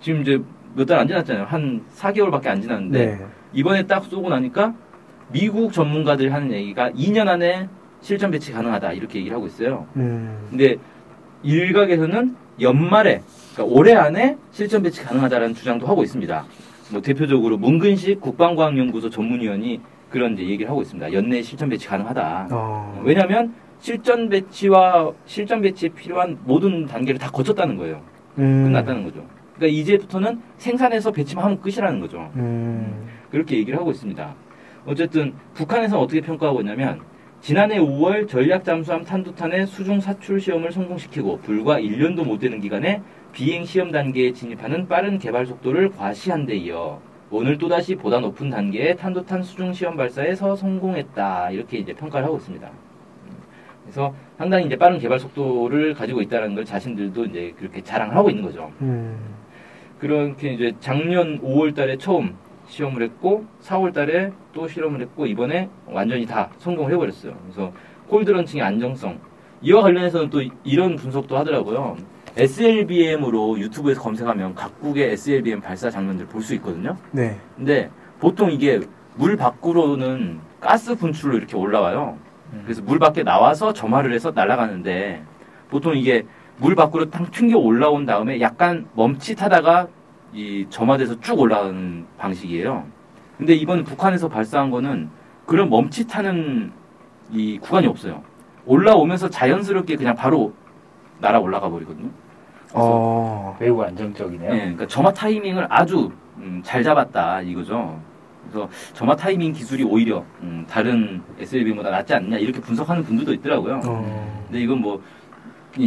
지금 0.00 0.22
이제 0.22 0.40
몇 0.74 0.84
달 0.86 0.98
안 0.98 1.08
지났잖아요. 1.08 1.44
한 1.46 1.82
4개월밖에 1.96 2.48
안 2.48 2.60
지났는데 2.60 3.06
네. 3.06 3.26
이번에 3.54 3.86
딱 3.86 4.04
쏘고 4.04 4.28
나니까 4.28 4.74
미국 5.32 5.72
전문가들 5.72 6.32
하는 6.32 6.52
얘기가 6.52 6.90
2년 6.90 7.28
안에 7.28 7.68
실전 8.02 8.30
배치 8.30 8.52
가능하다 8.52 8.92
이렇게 8.92 9.18
얘기를 9.18 9.34
하고 9.36 9.46
있어요. 9.46 9.86
음. 9.96 10.36
근데 10.50 10.76
일각에서는 11.42 12.36
연말에 12.60 13.22
그러니까 13.54 13.74
올해 13.76 13.94
안에 13.94 14.36
실전 14.52 14.82
배치 14.82 15.02
가능하다라는 15.02 15.54
주장도 15.54 15.86
하고 15.86 16.02
있습니다. 16.02 16.44
뭐 16.92 17.00
대표적으로 17.02 17.56
문근식 17.56 18.20
국방과학연구소 18.20 19.10
전문위원이 19.10 19.80
그런 20.10 20.34
이제 20.34 20.44
얘기를 20.44 20.70
하고 20.70 20.82
있습니다. 20.82 21.12
연내 21.12 21.42
실전 21.42 21.68
배치 21.68 21.88
가능하다. 21.88 22.48
어. 22.52 23.02
왜냐하면 23.04 23.52
실전 23.78 24.28
배치와 24.28 25.12
실전 25.26 25.60
배치에 25.60 25.88
필요한 25.90 26.38
모든 26.44 26.86
단계를 26.86 27.18
다 27.18 27.30
거쳤다는 27.30 27.76
거예요. 27.76 28.00
음. 28.38 28.64
끝났다는 28.64 29.04
거죠. 29.04 29.24
그러니까 29.56 29.78
이제부터는 29.78 30.40
생산해서 30.58 31.10
배치만 31.10 31.44
하면 31.44 31.60
끝이라는 31.60 32.00
거죠. 32.00 32.30
음. 32.36 33.06
그렇게 33.30 33.56
얘기를 33.56 33.78
하고 33.78 33.90
있습니다. 33.90 34.34
어쨌든 34.86 35.34
북한에서 35.54 35.98
어떻게 35.98 36.20
평가하고 36.20 36.60
있냐면 36.60 37.00
지난해 37.40 37.78
5월 37.78 38.28
전략 38.28 38.64
잠수함 38.64 39.04
탄도탄의 39.04 39.66
수중 39.66 40.00
사출 40.00 40.40
시험을 40.40 40.72
성공시키고 40.72 41.40
불과 41.40 41.78
1년도 41.78 42.24
못 42.24 42.38
되는 42.38 42.60
기간에 42.60 43.02
비행 43.36 43.66
시험 43.66 43.92
단계에 43.92 44.32
진입하는 44.32 44.88
빠른 44.88 45.18
개발 45.18 45.44
속도를 45.44 45.90
과시한 45.90 46.46
데 46.46 46.56
이어 46.56 46.98
오늘 47.30 47.58
또다시 47.58 47.94
보다 47.94 48.18
높은 48.18 48.48
단계의 48.48 48.96
탄도탄 48.96 49.42
수중 49.42 49.74
시험 49.74 49.94
발사에서 49.94 50.56
성공했다. 50.56 51.50
이렇게 51.50 51.76
이제 51.76 51.92
평가를 51.92 52.26
하고 52.26 52.38
있습니다. 52.38 52.66
그래서 53.82 54.14
상당히 54.38 54.64
이제 54.64 54.76
빠른 54.76 54.98
개발 54.98 55.20
속도를 55.20 55.92
가지고 55.92 56.22
있다는 56.22 56.54
걸 56.54 56.64
자신들도 56.64 57.26
이제 57.26 57.52
그렇게 57.58 57.82
자랑을 57.82 58.16
하고 58.16 58.30
있는 58.30 58.42
거죠. 58.42 58.72
음. 58.80 59.18
그렇게 59.98 60.54
이제 60.54 60.72
작년 60.80 61.38
5월 61.42 61.74
달에 61.74 61.98
처음 61.98 62.34
시험을 62.68 63.02
했고 63.02 63.44
4월 63.60 63.92
달에 63.92 64.32
또 64.54 64.66
실험을 64.66 65.02
했고 65.02 65.26
이번에 65.26 65.68
완전히 65.84 66.24
다 66.24 66.48
성공을 66.56 66.90
해버렸어요. 66.94 67.36
그래서 67.42 67.70
콜드런칭의 68.08 68.64
안정성 68.64 69.20
이와 69.60 69.82
관련해서는 69.82 70.30
또 70.30 70.40
이런 70.64 70.96
분석도 70.96 71.36
하더라고요. 71.36 71.98
SLBM으로 72.36 73.58
유튜브에서 73.58 74.00
검색하면 74.02 74.54
각국의 74.54 75.12
SLBM 75.12 75.60
발사 75.60 75.88
장면들 75.90 76.26
볼 76.26 76.42
수 76.42 76.54
있거든요. 76.56 76.96
네. 77.10 77.38
근데 77.56 77.90
보통 78.20 78.50
이게 78.50 78.80
물 79.16 79.36
밖으로는 79.36 80.40
가스 80.60 80.94
분출로 80.94 81.36
이렇게 81.36 81.56
올라와요. 81.56 82.18
그래서 82.64 82.82
물 82.82 82.98
밖에 82.98 83.22
나와서 83.22 83.72
점화를 83.72 84.12
해서 84.12 84.30
날아가는데 84.34 85.22
보통 85.70 85.96
이게 85.96 86.24
물 86.58 86.74
밖으로 86.74 87.10
탕 87.10 87.26
튕겨 87.30 87.58
올라온 87.58 88.06
다음에 88.06 88.40
약간 88.40 88.86
멈칫하다가 88.94 89.88
이 90.32 90.66
점화돼서 90.70 91.20
쭉 91.20 91.40
올라가는 91.40 92.06
방식이에요. 92.18 92.84
근데 93.36 93.54
이번 93.54 93.84
북한에서 93.84 94.28
발사한 94.28 94.70
거는 94.70 95.08
그런 95.44 95.68
멈칫하는 95.70 96.72
이 97.32 97.58
구간이 97.58 97.86
없어요. 97.86 98.22
올라오면서 98.66 99.28
자연스럽게 99.30 99.96
그냥 99.96 100.14
바로 100.14 100.54
날아 101.20 101.40
올라가 101.40 101.68
버리거든요. 101.68 102.10
어. 102.76 103.56
매우 103.58 103.80
안정적이네요. 103.82 104.52
예, 104.52 104.58
그러니까 104.58 104.86
점화 104.86 105.12
타이밍을 105.12 105.66
아주 105.70 106.10
음, 106.38 106.60
잘 106.64 106.82
잡았다 106.82 107.42
이거죠. 107.42 108.00
그래서 108.48 108.68
점화 108.92 109.16
타이밍 109.16 109.52
기술이 109.52 109.82
오히려 109.84 110.24
음, 110.42 110.64
다른 110.68 111.22
SLB보다 111.38 111.90
낫지 111.90 112.14
않냐 112.14 112.36
이렇게 112.38 112.60
분석하는 112.60 113.02
분들도 113.04 113.32
있더라고요. 113.34 113.80
어. 113.84 114.42
근데 114.46 114.60
이건 114.60 114.80
뭐이 114.80 114.98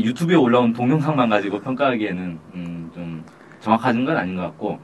유튜브에 0.03 0.35
올라온 0.35 0.73
동영상만 0.73 1.29
가지고 1.29 1.59
평가하기에는 1.61 2.39
음, 2.55 2.91
좀 2.93 3.23
정확한 3.61 4.03
건 4.05 4.17
아닌 4.17 4.35
것 4.35 4.41
같고 4.41 4.79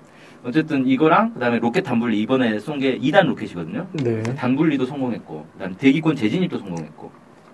어쨌든 0.46 0.86
이거랑 0.86 1.34
그다음에 1.34 1.58
로켓 1.60 1.82
단분리 1.82 2.22
이번에 2.22 2.60
쏜 2.60 2.78
게 2.80 3.00
2단 3.00 3.26
로켓이거든요. 3.26 3.88
네. 3.94 4.22
단분리도 4.36 4.86
성공했고 4.86 5.46
그다음 5.54 5.74
대기권 5.76 6.16
재진입도 6.16 6.60
성공했고 6.60 7.12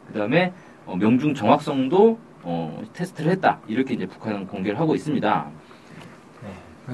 그다음에 0.08 0.52
어, 0.86 0.96
명중 0.98 1.34
정확성도 1.34 2.20
어, 2.44 2.84
테스트를 2.94 3.32
했다 3.32 3.60
이렇게 3.68 3.94
이제 3.94 4.06
북한은 4.06 4.48
공개를 4.48 4.80
하고 4.80 4.96
있습니다. 4.96 5.48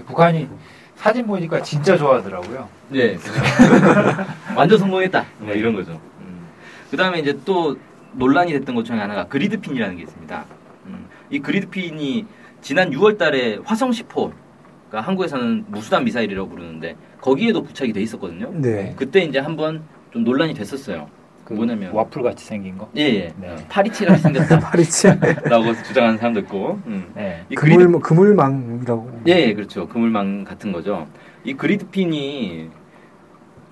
북한이 0.05 0.47
사진 0.95 1.25
보니까 1.27 1.61
진짜 1.61 1.95
좋아하더라고요. 1.95 2.67
네, 2.89 3.17
완전 4.55 4.77
성공했다. 4.79 5.25
뭐 5.39 5.53
이런 5.53 5.73
거죠. 5.73 5.99
음. 6.21 6.47
그다음에 6.91 7.19
이제 7.19 7.37
또 7.45 7.77
논란이 8.13 8.51
됐던 8.53 8.75
것 8.75 8.83
중에 8.83 8.97
하나가 8.97 9.27
그리드핀이라는 9.27 9.95
게 9.95 10.03
있습니다. 10.03 10.45
음. 10.87 11.05
이 11.29 11.39
그리드핀이 11.39 12.25
지난 12.61 12.89
6월달에 12.91 13.63
화성 13.63 13.91
10호, 13.91 14.33
그러니까 14.89 15.07
한국에서는 15.07 15.65
무수단 15.67 16.03
미사일이라고 16.03 16.49
부르는데 16.49 16.95
거기에도 17.21 17.61
부착이 17.63 17.93
돼 17.93 18.01
있었거든요. 18.01 18.51
네. 18.53 18.93
그때 18.97 19.21
이제 19.21 19.39
한번 19.39 19.83
좀 20.11 20.23
논란이 20.23 20.53
됐었어요. 20.53 21.09
그 21.47 21.53
뭐냐면 21.53 21.93
와플 21.93 22.23
같이 22.23 22.45
생긴 22.45 22.77
거. 22.77 22.89
예, 22.97 23.03
예. 23.03 23.33
네. 23.39 23.55
파리치같이 23.69 24.21
생겼다라고 24.21 24.65
파리치. 24.67 25.07
주장하는 25.85 26.17
사람도 26.17 26.41
있고. 26.41 26.77
음. 26.87 27.09
네. 27.15 27.45
이 27.49 27.55
그리드 27.55 27.85
그물 27.85 28.01
그물망이라고. 28.01 29.21
예, 29.29 29.31
예, 29.31 29.53
그렇죠. 29.53 29.87
그물망 29.87 30.43
같은 30.43 30.73
거죠. 30.73 31.07
이 31.45 31.53
그리드핀이 31.53 32.67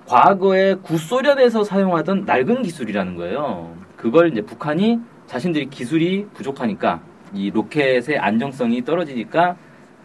과거에 0.06 0.76
구소련에서 0.76 1.66
사용하던 1.66 2.24
낡은 2.24 2.62
기술이라는 2.62 3.18
거예요. 3.18 3.76
그걸 3.98 4.32
이제 4.32 4.42
북한이 4.42 5.02
자신들이 5.28 5.70
기술이 5.70 6.28
부족하니까 6.34 7.02
이 7.34 7.52
로켓의 7.52 8.20
안정성이 8.20 8.86
떨어지니까 8.86 9.58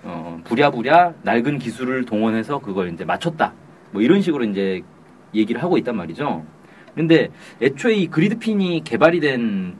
어, 0.02 0.40
부랴부랴 0.42 1.12
낡은 1.22 1.58
기술을 1.60 2.04
동원해서 2.04 2.58
그걸 2.58 2.92
이제 2.92 3.04
맞췄다. 3.04 3.52
뭐 3.92 4.02
이런 4.02 4.22
식으로 4.22 4.42
이제 4.42 4.80
얘기를 5.32 5.62
하고 5.62 5.78
있단 5.78 5.94
말이죠. 5.94 6.44
근데 6.94 7.28
애초에 7.60 7.94
이 7.94 8.06
그리드핀이 8.06 8.82
개발이 8.84 9.20
된 9.20 9.74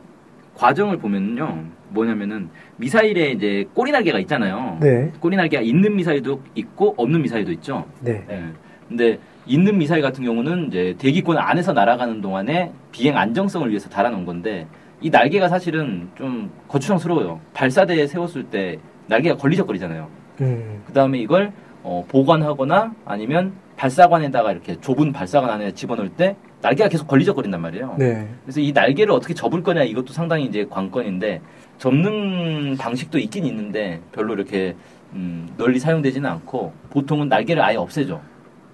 과정을 0.55 0.99
보면요. 0.99 1.65
뭐냐면은 1.89 2.51
미사일에 2.77 3.31
이제 3.33 3.67
꼬리 3.75 3.91
날개가 3.91 4.19
있잖아요. 4.21 4.79
네. 4.81 5.11
꼬리 5.21 5.37
날개가 5.37 5.63
있는 5.63 5.97
미사일도 5.97 6.43
있고 6.55 6.95
없는 6.97 7.23
미사일도 7.23 7.53
있죠. 7.53 7.87
네. 8.01 8.25
예. 8.31 8.45
근데 8.89 9.19
있는 9.47 9.79
미사일 9.79 10.03
같은 10.03 10.25
경우는 10.25 10.69
이제 10.69 10.95
대기권 10.99 11.39
안에서 11.39 11.73
날아가는 11.73 12.21
동안에 12.21 12.73
비행 12.93 13.17
안정성을 13.17 13.69
위해서 13.69 13.89
달아놓은 13.89 14.25
건데 14.25 14.67
이 15.01 15.11
날개가 15.11 15.49
사실은 15.49 16.09
좀 16.15 16.51
거추장스러워요. 16.69 17.41
발사대에 17.55 18.07
세웠을 18.07 18.45
때 18.45 18.79
날개가 19.07 19.37
걸리적거리잖아요. 19.37 20.09
음. 20.43 20.83
그 20.87 20.93
다음에 20.93 21.19
이걸 21.19 21.53
어, 21.83 22.05
보관하거나 22.09 22.95
아니면 23.05 23.53
발사관에다가 23.81 24.53
이렇게 24.53 24.79
좁은 24.79 25.11
발사관 25.11 25.49
안에 25.49 25.73
집어넣을 25.73 26.11
때 26.11 26.37
날개가 26.61 26.91
계속 26.91 27.09
걸리적거린단 27.09 27.63
말이에요. 27.63 27.97
네. 27.99 28.29
그래서 28.45 28.61
이 28.61 28.73
날개를 28.73 29.11
어떻게 29.13 29.33
접을 29.33 29.63
거냐 29.63 29.85
이것도 29.85 30.13
상당히 30.13 30.45
이제 30.45 30.67
관건인데 30.69 31.41
접는 31.79 32.77
방식도 32.77 33.19
있긴 33.19 33.47
있는데 33.47 34.03
별로 34.13 34.35
이렇게 34.35 34.77
음, 35.15 35.49
널리 35.57 35.79
사용되지는 35.79 36.29
않고 36.29 36.75
보통은 36.91 37.31
날개를 37.31 37.63
아예 37.63 37.77
없애죠. 37.77 38.21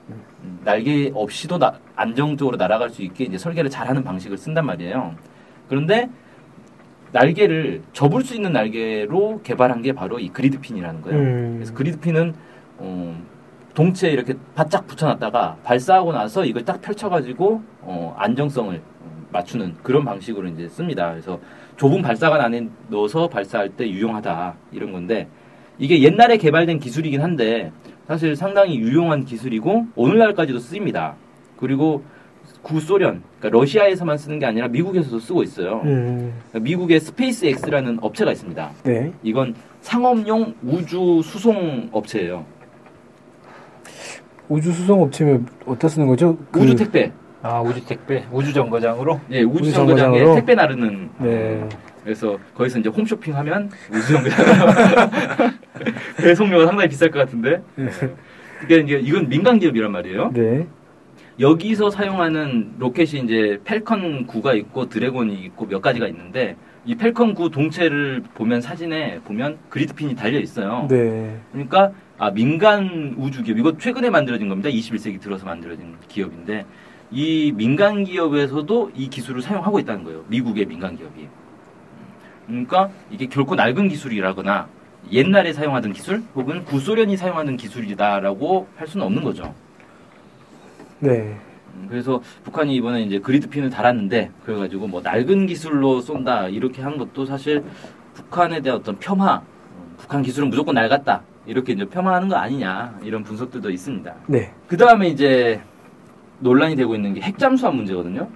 음, 0.09 0.59
날개 0.65 1.13
없이도 1.15 1.59
나- 1.59 1.79
안정적으로 1.95 2.57
날아갈 2.57 2.91
수 2.91 3.03
있게 3.03 3.25
이제 3.25 3.39
설계를 3.39 3.71
잘하는 3.71 4.03
방식을 4.03 4.37
쓴단 4.37 4.67
말이에요. 4.67 5.15
그런데 5.69 6.11
날개를 7.13 7.83
접을 7.93 8.23
수 8.23 8.35
있는 8.35 8.53
날개로 8.53 9.41
개발한 9.45 9.83
게 9.83 9.93
바로 9.93 10.19
이 10.19 10.29
그리드핀이라는 10.31 11.01
거예요. 11.03 11.19
음. 11.19 11.53
그래서 11.59 11.73
그리드핀은 11.75 12.35
어, 12.79 13.23
동체에 13.77 14.11
이렇게 14.11 14.35
바짝 14.55 14.87
붙여놨다가 14.87 15.59
발사하고 15.63 16.13
나서 16.13 16.45
이걸 16.47 16.65
딱 16.65 16.81
펼쳐가지고 16.81 17.63
어, 17.83 18.17
안정성을 18.19 18.75
어, 18.75 19.27
맞추는 19.31 19.75
그런 19.83 20.03
방식으로 20.03 20.49
이제 20.49 20.67
씁니다. 20.67 21.11
그래서 21.11 21.39
좁은 21.77 22.01
발사관 22.01 22.41
안에 22.41 22.69
넣어서 22.89 23.29
발사할 23.29 23.69
때 23.69 23.89
유용하다 23.89 24.55
이런 24.73 24.93
건데 24.93 25.29
이게 25.79 26.03
옛날에 26.03 26.39
개발된 26.39 26.79
기술이긴 26.79 27.21
한데 27.21 27.71
사실 28.09 28.35
상당히 28.35 28.79
유용한 28.79 29.27
기술이고 29.27 29.89
오늘날까지도 29.95 30.59
쓰입니다. 30.59 31.15
그리고 31.59 32.03
구소련, 32.63 33.23
그러니까 33.39 33.59
러시아에서만 33.61 34.17
쓰는 34.17 34.39
게 34.39 34.47
아니라 34.47 34.69
미국에서도 34.69 35.19
쓰고 35.19 35.43
있어요. 35.43 35.83
음. 35.85 36.33
미국의 36.55 37.01
SpaceX라는 37.01 37.99
업체가 38.01 38.33
있습니다. 38.33 38.71
네. 38.85 39.13
이건 39.23 39.55
상업용 39.83 40.55
우주 40.65 41.21
수송 41.23 41.91
업체예요. 41.93 42.45
우주 44.49 44.73
수송 44.73 45.03
업체면 45.03 45.47
어디다 45.67 45.89
쓰는 45.89 46.07
거죠? 46.07 46.37
그- 46.51 46.61
우주 46.61 46.75
택배. 46.77 47.13
아 47.43 47.61
우주 47.61 47.85
택배 47.85 48.25
우주 48.33 48.53
정거장으로. 48.53 49.21
예, 49.31 49.43
우주 49.43 49.65
우주 49.65 49.73
정거장에 49.73 50.05
정거장으로? 50.19 50.35
택배 50.37 50.55
나르는. 50.55 51.11
네. 51.21 51.61
어, 51.63 51.69
그래서 52.03 52.39
거기서 52.55 52.79
이제 52.81 52.89
홈쇼핑 52.89 53.37
하면 53.37 53.71
우주 53.93 54.13
정거장. 54.13 54.37
배송료가 56.19 56.67
상당히 56.67 56.89
비쌀 56.89 57.11
것 57.11 57.19
같은데. 57.21 57.63
그러니까 57.75 58.75
이게 58.95 58.99
이건 59.01 59.29
민간 59.29 59.59
기업이란 59.59 59.93
말이에요. 59.93 60.31
네. 60.33 60.67
여기서 61.39 61.91
사용하는 61.91 62.73
로켓이 62.79 63.23
이제 63.25 63.61
Falcon 63.65 64.27
9가 64.27 64.57
있고 64.57 64.89
드래곤이 64.89 65.35
있고 65.45 65.67
몇 65.67 65.83
가지가 65.83 66.09
있는데 66.09 66.57
이 66.87 66.95
Falcon 66.95 67.35
9 67.35 67.51
동체를 67.51 68.23
보면 68.35 68.61
사진에 68.63 69.21
보면 69.25 69.59
grid 69.69 69.92
fin이 69.92 70.15
달려 70.17 70.39
있어요. 70.41 70.87
네. 70.89 71.37
그러니까 71.53 71.93
아 72.19 72.31
민간 72.31 73.15
우주 73.19 73.43
기업 73.43 73.59
이거 73.59 73.77
최근에 73.77 74.09
만들어진 74.11 74.49
겁니다. 74.49 74.71
21세기 74.71 75.21
들어서 75.21 75.45
만들어진 75.45 75.97
기업인데 76.09 76.65
이 77.11 77.53
민간 77.55 78.05
기업에서도 78.05 78.93
이 78.95 79.09
기술을 79.09 79.43
사용하고 79.43 79.79
있다는 79.81 80.05
거예요. 80.05 80.25
미국의 80.29 80.65
민간 80.67 80.97
기업이. 80.97 81.29
그러니까 82.47 82.91
이게 83.11 83.27
결코 83.27 83.55
낡은 83.55 83.89
기술이라거나 83.89 84.69
옛날에 85.13 85.53
사용하던 85.53 85.93
기술 85.93 86.23
혹은 86.35 86.65
구소련이 86.65 87.17
사용하는 87.17 87.57
기술이다라고 87.57 88.67
할 88.77 88.89
수는 88.89 89.05
없는 89.07 89.23
거죠. 89.23 89.55
네. 91.01 91.37
음, 91.75 91.87
그래서 91.91 92.23
북한이 92.45 92.75
이번에 92.77 93.03
이제 93.03 93.19
그리드핀을 93.19 93.69
달았는데 93.69 94.31
그래가지고 94.45 94.87
뭐 94.89 95.03
낡은 95.03 95.47
기술로 95.47 96.01
쏜다 96.01 96.49
이렇게 96.49 96.81
한 96.81 96.97
것도 96.97 97.27
사실 97.27 97.63
북한에 98.15 98.63
대한 98.63 98.79
어떤 98.79 98.99
폄하, 98.99 99.43
음, 99.43 99.95
북한 99.99 100.23
기술은 100.23 100.49
무조건 100.49 100.77
낡았다 100.77 101.23
이렇게 101.47 101.73
이제 101.73 101.85
폄하하는 101.85 102.29
거 102.29 102.37
아니냐 102.37 102.99
이런 103.03 103.23
분석들도 103.23 103.71
있습니다. 103.71 104.15
네. 104.27 104.53
그 104.67 104.77
다음에 104.77 105.09
이제 105.09 105.61
논란이 106.41 106.77
되고 106.77 106.95
있는 106.95 107.15
게 107.15 107.21
핵잠수함 107.21 107.77
문제거든요. 107.77 108.29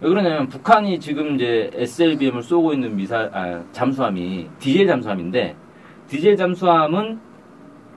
왜 0.00 0.08
그러냐면 0.08 0.48
북한이 0.48 0.98
지금 1.00 1.34
이제 1.36 1.70
SLBM을 1.74 2.42
쏘고 2.42 2.72
있는 2.72 2.96
미사 2.96 3.28
아, 3.32 3.62
잠수함이 3.72 4.48
디젤 4.58 4.86
잠수함인데 4.86 5.54
디젤 6.08 6.36
잠수함은 6.36 7.20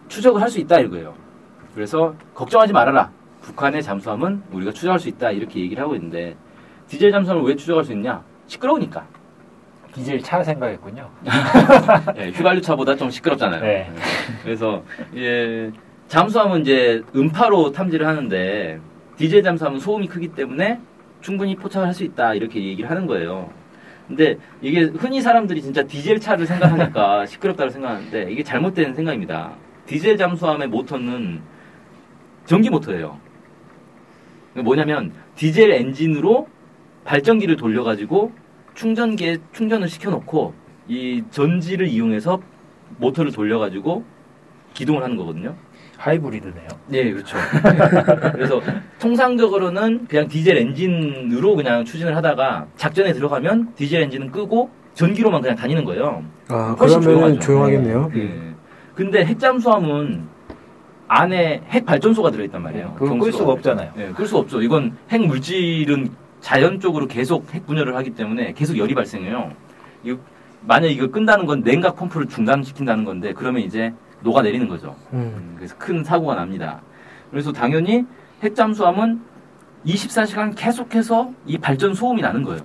추적을 0.08 0.42
할 0.42 0.50
수 0.50 0.60
있다 0.60 0.80
이거예요. 0.80 1.14
그래서 1.74 2.16
걱정하지 2.34 2.74
말아라. 2.74 3.12
북한의 3.42 3.82
잠수함은 3.82 4.44
우리가 4.52 4.72
추적할 4.72 5.00
수 5.00 5.10
있다 5.10 5.32
이렇게 5.32 5.60
얘기를 5.62 5.82
하고 5.82 5.96
있는데 5.96 6.36
디젤 6.88 7.12
잠수함을 7.12 7.44
왜 7.44 7.56
추적할 7.56 7.84
수 7.84 7.92
있냐? 7.94 8.24
시끄러우니까. 8.48 9.06
디젤 9.98 10.22
차 10.22 10.44
생각했군요. 10.44 11.10
예, 12.18 12.30
휘발유 12.30 12.62
차보다 12.62 12.96
좀 12.96 13.10
시끄럽잖아요. 13.10 13.62
네. 13.62 13.92
그래서 14.44 14.84
예, 15.16 15.72
잠수함은 16.08 16.62
이제 16.62 17.02
음파로 17.16 17.72
탐지를 17.72 18.06
하는데 18.06 18.80
디젤 19.18 19.42
잠수함은 19.42 19.80
소음이 19.80 20.08
크기 20.08 20.28
때문에 20.28 20.80
충분히 21.22 21.56
포착을 21.56 21.88
할 21.88 21.94
수 21.96 22.04
있다 22.04 22.36
이렇게 22.36 22.64
얘기를 22.64 22.90
하는 22.90 23.08
거예요. 23.08 23.50
근데 24.08 24.38
이게 24.62 24.84
흔히 24.84 25.20
사람들이 25.20 25.62
진짜 25.64 25.82
디젤 25.84 26.20
차를 26.20 26.46
생각하니까 26.46 27.26
시끄럽다고 27.26 27.72
생각하는데 27.72 28.32
이게 28.32 28.44
잘못된 28.44 28.94
생각입니다. 28.94 29.54
디젤 29.88 30.18
잠수함의 30.18 30.68
모터는 30.68 31.42
전기 32.46 32.70
모터예요. 32.70 33.18
뭐냐면 34.54 35.12
디젤 35.36 35.72
엔진으로 35.72 36.48
발전기를 37.04 37.58
돌려가지고 37.58 38.32
충전기에 38.78 39.38
충전을 39.54 39.90
시켜놓고 39.90 40.54
이 40.88 41.24
전지를 41.32 41.88
이용해서 41.88 42.40
모터를 43.00 43.32
돌려가지고 43.32 44.06
기동을 44.74 45.04
하는 45.04 45.18
거거든요. 45.18 45.56
하이브리드네요. 45.98 46.68
네, 46.86 47.12
그렇죠. 47.12 47.36
그래서 48.34 48.62
통상적으로는 49.00 50.06
그냥 50.08 50.28
디젤 50.28 50.58
엔진으로 50.58 51.56
그냥 51.56 51.84
추진을 51.84 52.16
하다가 52.16 52.68
작전에 52.76 53.14
들어가면 53.14 53.74
디젤 53.76 54.04
엔진은 54.04 54.32
끄고 54.32 54.70
전기로만 54.94 55.42
그냥 55.42 55.56
다니는 55.56 55.84
거예요. 55.84 56.24
아, 56.48 56.76
훨씬 56.80 57.02
그러면. 57.02 57.40
조용하겠네요. 57.40 58.12
네. 58.14 58.54
근데 58.94 59.26
핵잠수함은 59.26 60.24
안에 61.08 61.64
핵 61.70 61.84
발전소가 61.86 62.30
들어있단 62.30 62.62
말이에요. 62.62 62.94
그걸 62.94 63.10
끌 63.10 63.18
경수가. 63.20 63.38
수가 63.38 63.52
없잖아요. 63.54 63.92
네, 63.96 64.12
끌 64.16 64.28
수 64.28 64.38
없죠. 64.38 64.62
이건 64.62 64.96
핵 65.10 65.26
물질은 65.26 66.10
자연적으로 66.42 67.08
계속 67.08 67.54
핵 67.54 67.66
분열을 67.66 67.96
하기 67.98 68.12
때문에 68.12 68.54
계속 68.54 68.78
열이 68.78 68.94
발생해요. 68.96 69.52
만약 70.62 70.88
이걸 70.88 71.12
끈다는 71.12 71.46
건 71.46 71.64
냉각 71.64 71.96
펌프를 71.96 72.28
중단시킨다는 72.28 73.06
건데 73.06 73.34
그러면 73.34 73.62
이제 73.62 73.94
녹아내리는 74.22 74.68
거죠. 74.68 74.96
음. 75.14 75.34
음, 75.36 75.54
그래서 75.56 75.76
큰 75.78 76.04
사고가 76.04 76.36
납니다. 76.36 76.82
그래서 77.32 77.52
당연히 77.52 78.06
핵잠수함은 78.44 79.22
24시간 79.86 80.54
계속해서 80.56 81.32
이 81.46 81.58
발전 81.58 81.94
소음이 81.94 82.22
나는 82.22 82.44
거예요. 82.44 82.62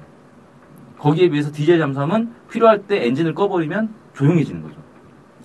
거기에 0.99 1.29
비해서 1.31 1.51
디젤 1.53 1.79
잠수함은 1.79 2.33
필요할 2.51 2.87
때 2.87 3.07
엔진을 3.07 3.35
꺼버리면 3.35 3.93
조용해지는 4.15 4.63
거죠. 4.63 4.77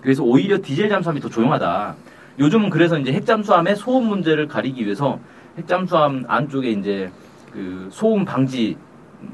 그래서 0.00 0.22
오히려 0.22 0.58
디젤 0.62 0.88
잠수함이 0.88 1.20
더 1.20 1.28
조용하다. 1.28 1.96
요즘은 2.38 2.70
그래서 2.70 2.96
이제 2.98 3.12
핵잠수함의 3.12 3.74
소음 3.74 4.08
문제를 4.08 4.46
가리기 4.46 4.84
위해서 4.84 5.18
핵잠수함 5.56 6.24
안쪽에 6.28 6.70
이제 6.70 7.10
그 7.58 7.88
소음 7.90 8.24
방지 8.24 8.76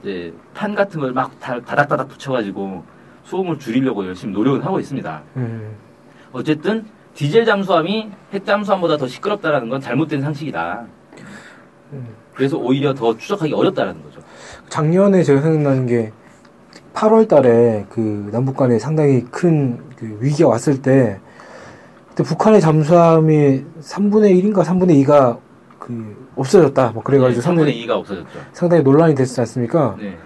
이제 0.00 0.32
판 0.54 0.74
같은 0.74 0.98
걸 0.98 1.12
막 1.12 1.38
다닥다닥 1.40 2.08
붙여가지고 2.08 2.82
소음을 3.24 3.58
줄이려고 3.58 4.06
열심히 4.06 4.32
노력을 4.32 4.64
하고 4.64 4.80
있습니다. 4.80 5.22
음. 5.36 5.76
어쨌든 6.32 6.86
디젤 7.12 7.44
잠수함이 7.44 8.10
핵 8.32 8.46
잠수함보다 8.46 8.96
더 8.96 9.06
시끄럽다라는 9.06 9.68
건 9.68 9.80
잘못된 9.80 10.22
상식이다. 10.22 10.86
그래서 12.34 12.56
오히려 12.56 12.94
더 12.94 13.16
추적하기 13.16 13.52
어렵다라는 13.52 14.02
거죠. 14.02 14.20
작년에 14.70 15.22
제가 15.22 15.42
생각나는 15.42 15.86
게 15.86 16.12
8월 16.94 17.28
달에 17.28 17.84
그 17.90 18.30
남북 18.32 18.56
간에 18.56 18.78
상당히 18.78 19.22
큰 19.24 19.84
그 19.98 20.18
위기가 20.20 20.48
왔을 20.48 20.80
때 20.82 21.20
그때 22.08 22.22
북한의 22.24 22.60
잠수함이 22.62 23.64
3분의 23.80 24.42
1인가 24.42 24.64
3분의 24.64 25.04
2가 25.04 25.38
그 25.84 26.28
없어졌다. 26.36 26.92
뭐 26.94 27.02
그래가지고 27.02 27.40
네, 27.40 27.44
상당히 27.44 27.72
3분의 27.74 27.86
2가 27.86 27.90
없어졌죠. 27.98 28.38
상당히 28.54 28.82
논란이 28.82 29.14
됐지 29.14 29.38
않습니까? 29.40 29.96
네. 30.00 30.16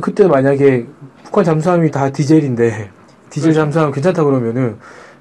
그때 0.00 0.26
만약에 0.26 0.86
북한 1.22 1.44
잠수함이 1.44 1.92
다 1.92 2.10
디젤인데 2.10 2.90
디젤 3.30 3.52
그렇죠. 3.52 3.60
잠수함 3.60 3.92
괜찮다 3.92 4.24
그러면은 4.24 4.76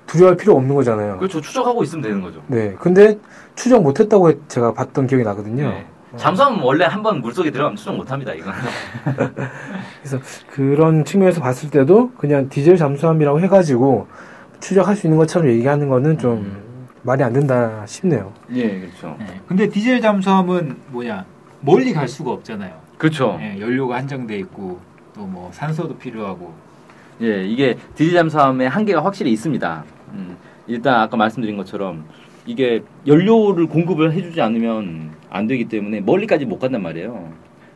두려워할 0.08 0.36
필요 0.36 0.56
없는 0.56 0.74
거잖아요. 0.74 1.18
그렇죠. 1.20 1.40
추적하고 1.42 1.84
있으면 1.84 2.02
되는 2.02 2.22
거죠. 2.22 2.42
네. 2.48 2.76
근데 2.80 3.20
추적 3.56 3.84
못했다고 3.84 4.30
했- 4.32 4.50
제가 4.50 4.74
봤던 4.74 5.06
기억이 5.06 5.24
나거든요. 5.24 5.70
네. 5.70 5.86
잠수함은 6.18 6.60
원래 6.64 6.86
한 6.86 7.02
번 7.04 7.22
물속에 7.22 7.52
들어가면 7.52 7.76
추적 7.76 7.96
못합니다. 7.96 8.34
이건. 8.34 8.52
그래서 10.02 10.20
그런 10.52 11.06
측면에서 11.06 11.40
봤을 11.42 11.70
때도 11.70 12.12
그냥 12.18 12.50
디젤 12.50 12.78
잠수함이라고 12.78 13.40
해가지고 13.42 14.08
추적할 14.60 14.96
수 14.96 15.06
있는 15.08 15.18
것처럼 15.20 15.50
얘기하는 15.50 15.88
거는 15.90 16.18
좀 16.18 16.32
음. 16.38 16.73
말이 17.04 17.22
안 17.24 17.34
된다 17.34 17.86
싶네요. 17.86 18.32
예, 18.54 18.80
그렇죠. 18.80 19.16
네. 19.20 19.26
근데 19.48 19.68
디젤 19.68 20.02
잠수함은 20.02 20.78
뭐냐 20.88 21.26
멀리 21.62 21.94
갈 21.94 22.08
수가 22.08 22.32
없잖아요. 22.32 22.74
그렇죠. 22.98 23.38
예, 23.42 23.60
연료가 23.60 23.98
한정돼 23.98 24.38
있고 24.40 24.80
또 25.14 25.22
뭐 25.28 25.52
산소도 25.54 25.98
필요하고 25.98 26.54
예, 27.22 27.44
이게 27.46 27.78
디젤 27.96 28.14
잠수함의 28.16 28.70
한계가 28.70 29.04
확실히 29.04 29.32
있습니다. 29.34 29.84
음, 30.14 30.38
일단 30.68 31.02
아까 31.02 31.18
말씀드린 31.18 31.58
것처럼 31.58 32.06
이게 32.46 32.84
연료를 33.06 33.68
공급을 33.68 34.14
해주지 34.14 34.42
않으면 34.42 35.12
안 35.30 35.48
되기 35.48 35.66
때문에 35.66 36.02
멀리까지 36.02 36.46
못 36.46 36.60
간단 36.60 36.82
말이에요. 36.82 37.32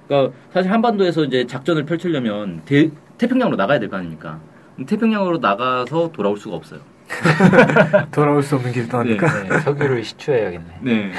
그러니까 0.07 0.33
사실 0.53 0.71
한반도에서 0.71 1.25
이제 1.25 1.45
작전을 1.45 1.85
펼치려면 1.85 2.61
대- 2.65 2.89
태평양으로 3.17 3.55
나가야 3.57 3.79
될 3.79 3.89
거 3.89 3.97
아닙니까? 3.97 4.39
태평양으로 4.85 5.39
나가서 5.39 6.11
돌아올 6.13 6.37
수가 6.37 6.55
없어요. 6.55 6.79
돌아올 8.11 8.43
수 8.43 8.55
없는 8.55 8.71
길을 8.71 8.87
떠나니까. 8.89 9.43
네, 9.43 9.59
석유를 9.59 10.03
시추해야겠네. 10.03 10.65
네. 10.81 11.11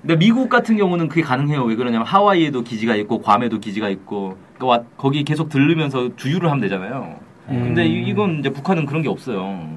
근데 0.00 0.16
미국 0.16 0.48
같은 0.48 0.76
경우는 0.76 1.08
그게 1.08 1.22
가능해요. 1.22 1.62
왜 1.64 1.74
그러냐면 1.76 2.06
하와이에도 2.06 2.62
기지가 2.62 2.94
있고 2.96 3.20
괌에도 3.20 3.58
기지가 3.60 3.88
있고 3.90 4.36
그러니까 4.56 4.66
와- 4.66 4.84
거기 4.96 5.22
계속 5.24 5.48
들르면서 5.48 6.16
주유를 6.16 6.48
하면 6.50 6.60
되잖아요. 6.62 7.16
근데 7.46 7.84
이- 7.84 8.08
이건 8.08 8.38
이제 8.38 8.50
북한은 8.50 8.86
그런 8.86 9.02
게 9.02 9.08
없어요. 9.08 9.68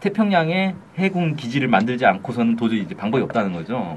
태평양에 0.00 0.74
해군 0.98 1.36
기지를 1.36 1.68
만들지 1.68 2.04
않고서는 2.04 2.56
도저히 2.56 2.80
이제 2.80 2.94
방법이 2.94 3.22
없다는 3.24 3.52
거죠. 3.52 3.96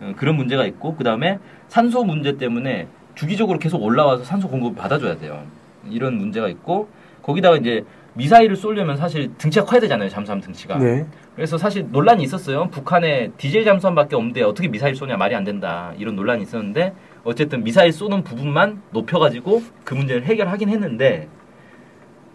어, 0.00 0.12
그런 0.16 0.36
문제가 0.36 0.66
있고 0.66 0.94
그 0.96 1.02
다음에 1.04 1.38
산소 1.68 2.04
문제 2.04 2.36
때문에 2.36 2.86
주기적으로 3.14 3.58
계속 3.58 3.82
올라와서 3.82 4.22
산소 4.24 4.48
공급을 4.48 4.76
받아줘야 4.76 5.16
돼요. 5.16 5.42
이런 5.88 6.16
문제가 6.18 6.48
있고 6.48 6.88
거기다가 7.22 7.56
이제 7.56 7.84
미사일을 8.16 8.56
쏘려면 8.56 8.96
사실 8.96 9.30
등치가 9.36 9.64
커야 9.66 9.80
되잖아요. 9.80 10.08
잠수함 10.08 10.40
등치가. 10.40 10.78
네. 10.78 11.06
그래서 11.34 11.58
사실 11.58 11.86
논란이 11.90 12.22
있었어요. 12.24 12.68
북한에 12.70 13.30
디젤 13.36 13.64
잠수함밖에 13.64 14.16
없는데 14.16 14.42
어떻게 14.42 14.68
미사일 14.68 14.94
쏘냐 14.94 15.16
말이 15.16 15.34
안 15.34 15.44
된다 15.44 15.92
이런 15.98 16.16
논란이 16.16 16.42
있었는데 16.42 16.94
어쨌든 17.24 17.62
미사일 17.62 17.92
쏘는 17.92 18.24
부분만 18.24 18.82
높여가지고 18.90 19.62
그 19.84 19.94
문제를 19.94 20.24
해결하긴 20.24 20.68
했는데 20.70 21.28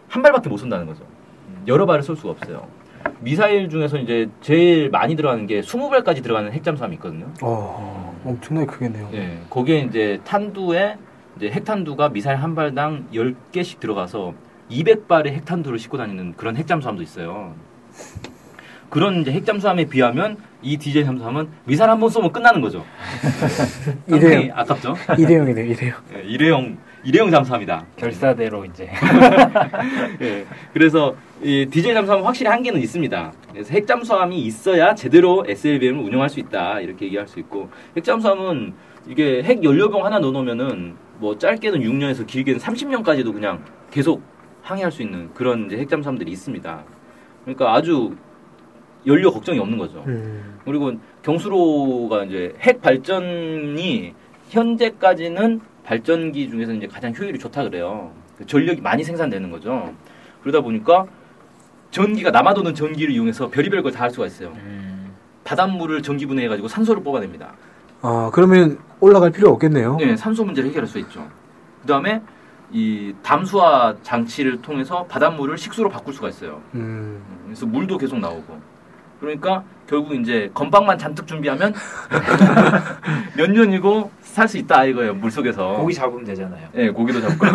한 0.08 0.22
발밖에 0.22 0.50
못 0.50 0.58
쏜다는 0.58 0.86
거죠. 0.86 1.04
여러 1.68 1.86
발을 1.86 2.04
쏠 2.04 2.16
수가 2.16 2.32
없어요. 2.32 2.68
미사일 3.20 3.70
중에서 3.70 3.98
이제 3.98 4.30
제일 4.42 4.90
많이 4.90 5.16
들어가는 5.16 5.48
게 5.48 5.62
20발까지 5.62 6.22
들어가는 6.22 6.52
핵잠수함이 6.52 6.96
있거든요. 6.96 7.28
어, 7.42 8.20
엄청나게 8.24 8.68
크겠네요. 8.68 9.10
예, 9.14 9.40
거기에 9.50 9.80
이제 9.80 10.20
탄두에 10.26 10.98
이제 11.38 11.50
핵탄두가 11.50 12.10
미사일 12.10 12.38
한 12.38 12.54
발당 12.54 13.08
10개씩 13.14 13.80
들어가서 13.80 14.34
200발의 14.72 15.28
핵탄두를 15.28 15.78
싣고 15.80 15.98
다니는 15.98 16.34
그런 16.38 16.56
핵잠수함도 16.56 17.04
있어요. 17.04 17.54
그런 18.90 19.22
이제 19.22 19.32
핵잠수함에 19.32 19.86
비하면 19.86 20.38
이 20.62 20.78
디젤 20.78 21.06
잠수함은 21.06 21.48
미사일 21.64 21.90
한 21.92 22.00
번 22.00 22.10
쏘면 22.10 22.32
끝나는 22.34 22.60
거죠. 22.62 22.84
일회용. 24.08 24.50
아깝죠. 24.54 24.96
일회용이네요, 25.18 25.66
일회용. 25.66 25.96
예, 26.16 26.22
일회용 26.24 26.78
일회용 27.04 27.32
잠수함이다. 27.32 27.86
결사대로 27.96 28.66
이제 28.66 28.90
예, 30.22 30.46
그래서 30.74 31.16
이 31.42 31.66
디젤 31.72 31.94
잠수함은 31.94 32.26
확실히 32.26 32.50
한계는 32.52 32.82
있습니다. 32.82 33.32
그래서 33.54 33.74
핵 33.74 33.88
잠수함이 33.88 34.40
있어야 34.42 34.94
제대로 34.94 35.46
SLBM을 35.48 36.04
운영할 36.04 36.30
수 36.30 36.40
있다 36.42 36.82
이렇게 36.82 37.06
얘기할 37.06 37.28
수 37.28 37.40
있고 37.40 37.70
핵 37.96 38.04
잠수함은 38.04 38.74
이게 39.08 39.42
핵 39.42 39.64
연료병 39.64 40.06
하나 40.06 40.20
넣어놓으면은 40.20 40.96
뭐 41.18 41.38
짧게는 41.38 41.80
6년에서 41.80 42.28
길게는 42.28 42.60
30년까지도 42.60 43.32
그냥 43.34 43.64
계속 43.90 44.22
항해할 44.62 44.92
수 44.92 45.02
있는 45.02 45.30
그런 45.34 45.66
이제 45.66 45.78
핵 45.78 45.90
잠수함들이 45.90 46.32
있습니다. 46.32 46.84
그러니까 47.44 47.74
아주 47.74 48.16
연료 49.08 49.32
걱정이 49.32 49.58
없는 49.60 49.78
거죠. 49.78 50.04
음. 50.08 50.60
그리고 50.66 50.94
경수로가 51.24 52.26
이제 52.26 52.54
핵 52.60 52.82
발전이 52.82 54.14
현재까지는 54.50 55.62
발전기 55.84 56.50
중에서 56.50 56.74
이제 56.74 56.88
가장 56.88 57.14
효율이 57.18 57.40
좋다 57.40 57.64
그래요. 57.64 58.12
그 58.38 58.46
전력이 58.46 58.82
많이 58.82 59.04
생산되는 59.04 59.50
거죠. 59.50 59.94
그러다 60.42 60.62
보니까 60.62 61.06
전기가 61.90 62.30
남아도는 62.32 62.74
전기를 62.76 63.14
이용해서 63.14 63.50
별의별 63.50 63.82
걸 63.84 63.92
다 63.92 64.04
할 64.04 64.12
수가 64.12 64.28
있어요. 64.28 64.50
음, 64.56 65.12
바닷물을 65.44 66.02
전기 66.04 66.26
분해해가지고 66.26 66.68
산소를 66.68 67.04
뽑아냅니다. 67.04 67.54
아, 68.02 68.30
그러면 68.34 68.78
올라갈 69.00 69.32
필요 69.32 69.50
없겠네요. 69.50 69.98
네, 69.98 70.16
산소 70.16 70.46
문제를 70.46 70.70
해결할 70.70 70.88
수 70.88 71.00
있죠. 71.00 71.28
그 71.82 71.88
다음에 71.88 72.22
이 72.72 73.14
담수화 73.22 73.96
장치를 74.04 74.62
통해서 74.62 75.04
바닷물을 75.06 75.58
식수로 75.58 75.90
바꿀 75.90 76.14
수가 76.14 76.30
있어요. 76.30 76.62
음. 76.74 77.22
그래서 77.46 77.66
물도 77.66 77.98
계속 77.98 78.18
나오고. 78.20 78.72
그러니까 79.20 79.64
결국 79.88 80.16
이제 80.16 80.50
건빵만 80.54 80.98
잔뜩 80.98 81.28
준비하면 81.28 81.74
몇 83.38 83.52
년이고 83.52 84.10
살 84.22 84.48
수 84.48 84.58
있다 84.58 84.86
이거예요 84.86 85.14
물 85.14 85.30
속에서. 85.30 85.74
고기 85.74 85.94
잡으면 85.94 86.24
되잖아요. 86.24 86.70
예, 86.76 86.90
고기도 86.90 87.20
잡고. 87.22 87.46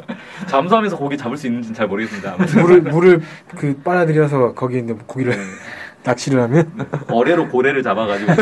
잠수함에서 0.46 0.96
고기 0.96 1.16
잡을 1.16 1.36
수 1.36 1.46
있는지는 1.46 1.74
잘 1.74 1.88
모르겠습니다. 1.88 2.34
아무튼 2.34 2.62
물을, 2.62 2.82
물을 2.82 3.22
그 3.56 3.74
빨아들여서 3.82 4.52
거기에 4.54 4.80
있는 4.80 4.98
고기를 4.98 5.32
네. 5.32 5.42
낚시를 6.04 6.40
하면. 6.42 6.70
어뢰로 7.10 7.48
고래를 7.48 7.82
잡아가지고. 7.82 8.32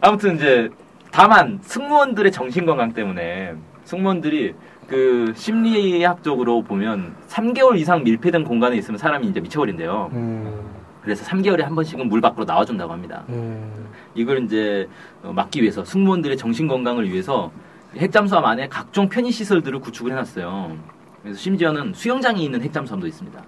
아무튼 0.00 0.34
이제 0.36 0.68
다만 1.12 1.58
승무원들의 1.62 2.32
정신 2.32 2.66
건강 2.66 2.92
때문에 2.92 3.54
승무원들이 3.84 4.54
그 4.88 5.32
심리학적으로 5.34 6.62
보면 6.62 7.14
3개월 7.28 7.78
이상 7.78 8.04
밀폐된 8.04 8.44
공간에 8.44 8.76
있으면 8.76 8.98
사람이 8.98 9.26
이제 9.26 9.40
미쳐버린대요. 9.40 10.10
음. 10.12 10.76
그래서 11.02 11.24
3개월에 11.24 11.62
한 11.62 11.74
번씩은 11.74 12.08
물 12.08 12.20
밖으로 12.20 12.44
나와준다고 12.44 12.92
합니다. 12.92 13.24
음. 13.28 13.88
이걸 14.14 14.44
이제 14.44 14.88
어, 15.22 15.32
막기 15.32 15.62
위해서 15.62 15.84
승무원들의 15.84 16.36
정신 16.36 16.68
건강을 16.68 17.10
위해서 17.10 17.50
핵잠수함 17.96 18.44
안에 18.44 18.68
각종 18.68 19.08
편의 19.08 19.32
시설들을 19.32 19.80
구축을 19.80 20.12
해놨어요. 20.12 20.76
그래서 21.22 21.38
심지어는 21.38 21.92
수영장이 21.94 22.44
있는 22.44 22.62
핵잠수함도 22.62 23.06
있습니다. 23.06 23.42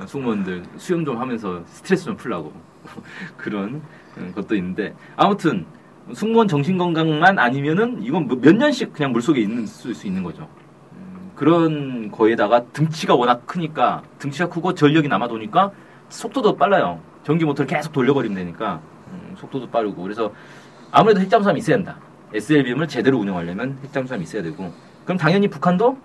어, 0.00 0.06
승무원들 0.06 0.64
수영 0.76 1.04
좀 1.04 1.18
하면서 1.18 1.62
스트레스 1.66 2.04
좀 2.04 2.16
풀라고 2.16 2.52
그런 3.36 3.82
음, 4.18 4.32
것도 4.34 4.54
있는데 4.56 4.94
아무튼 5.16 5.64
승무원 6.14 6.48
정신 6.48 6.78
건강만 6.78 7.38
아니면은 7.38 8.02
이건 8.02 8.26
뭐몇 8.26 8.56
년씩 8.56 8.92
그냥 8.92 9.12
물 9.12 9.22
속에 9.22 9.40
있는 9.40 9.66
쓸 9.66 9.94
수 9.94 10.06
있는 10.06 10.22
거죠. 10.22 10.48
음, 10.92 11.32
그런 11.34 12.10
거에다가 12.10 12.64
등치가 12.72 13.14
워낙 13.14 13.46
크니까 13.46 14.02
등치가 14.18 14.48
크고 14.48 14.74
전력이 14.74 15.08
남아도니까 15.08 15.70
속도도 16.08 16.56
빨라요. 16.56 17.00
전기 17.22 17.44
모터를 17.44 17.66
계속 17.66 17.92
돌려버리면 17.92 18.36
되니까 18.36 18.80
음, 19.12 19.34
속도도 19.36 19.68
빠르고 19.70 20.02
그래서 20.02 20.32
아무래도 20.90 21.20
핵잠수함이 21.20 21.58
있어야 21.58 21.76
한다. 21.76 21.96
SLBM을 22.32 22.88
제대로 22.88 23.18
운영하려면 23.18 23.78
핵잠수함이 23.84 24.24
있어야 24.24 24.42
되고 24.42 24.72
그럼 25.04 25.18
당연히 25.18 25.48
북한도 25.48 25.98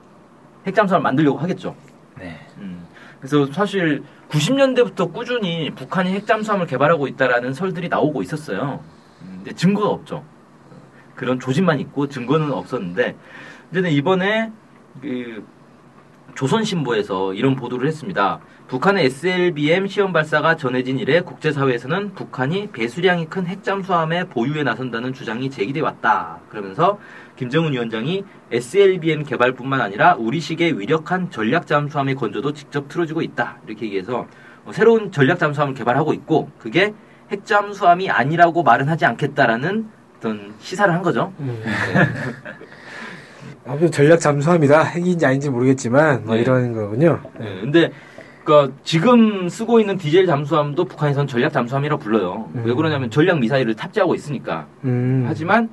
핵잠수함을 0.66 1.04
만들려고 1.04 1.38
하겠죠. 1.40 1.76
네. 2.18 2.40
음, 2.58 2.86
그래서 3.20 3.46
사실 3.52 4.04
90년대부터 4.30 5.12
꾸준히 5.14 5.70
북한이 5.72 6.14
핵잠수함을 6.14 6.68
개발하고 6.68 7.08
있다라는 7.08 7.54
설들이 7.54 7.90
나오고 7.90 8.22
있었어요. 8.22 8.82
음, 9.46 9.46
근데 9.46 9.56
증거가 9.56 9.90
없죠. 9.90 10.24
그런 11.16 11.40
조짐만 11.40 11.80
있고 11.80 12.08
증거는 12.08 12.52
없었는데 12.52 13.16
이제는 13.72 13.92
이번에 13.92 14.52
그 15.02 15.46
조선신보에서 16.36 17.34
이런 17.34 17.56
보도를 17.56 17.88
했습니다. 17.88 18.40
북한의 18.68 19.06
SLBM 19.06 19.88
시험 19.88 20.12
발사가 20.12 20.58
전해진 20.58 21.00
이래 21.00 21.22
국제사회에서는 21.22 22.14
북한이 22.14 22.72
배수량이 22.72 23.28
큰 23.28 23.46
핵잠수함의 23.48 24.30
보유에 24.30 24.64
나선다는 24.64 25.14
주장이 25.14 25.50
제기돼 25.50 25.80
왔다. 25.80 26.40
그러면서 26.50 27.00
김정은 27.38 27.72
위원장이 27.72 28.24
SLBM 28.52 29.24
개발뿐만 29.24 29.80
아니라 29.80 30.16
우리식의 30.16 30.80
위력한 30.80 31.30
전략 31.30 31.68
잠수함의 31.68 32.16
건조도 32.16 32.54
직접 32.54 32.90
틀어주고 32.90 33.22
있다. 33.22 33.60
이렇게 33.68 33.86
얘기해서 33.86 34.28
어, 34.66 34.72
새로운 34.74 35.12
전략 35.12 35.40
잠수함을 35.40 35.74
개발하고 35.76 36.14
있고 36.14 36.50
그게 36.58 36.94
핵 37.32 37.46
잠수함이 37.46 38.10
아니라고 38.10 38.64
말은 38.64 38.88
하지 38.88 39.06
않겠다라는 39.06 39.90
어떤 40.18 40.54
시사를 40.60 40.94
한 40.94 41.02
거죠. 41.02 41.34
음. 41.40 41.62
아무튼 43.68 43.92
전략 43.92 44.20
잠수함이다. 44.20 44.84
핵인지 44.84 45.26
아닌지 45.26 45.50
모르겠지만 45.50 46.26
뭐 46.26 46.36
네. 46.36 46.42
이런 46.42 46.74
거군요. 46.74 47.20
네, 47.40 47.62
근데 47.62 47.92
그러니까 48.44 48.76
지금 48.84 49.50
쓰고 49.50 49.80
있는 49.80 49.98
디젤 49.98 50.28
잠수함도 50.28 50.86
북한에서는 50.86 51.28
전략 51.28 51.52
잠수함이라고 51.52 52.00
불러요. 52.00 52.50
왜 52.54 52.72
음. 52.72 52.76
그러냐면 52.76 53.10
전략 53.10 53.40
미사일을 53.40 53.76
탑재하고 53.76 54.14
있으니까. 54.14 54.68
음. 54.84 55.26
하지만 55.28 55.70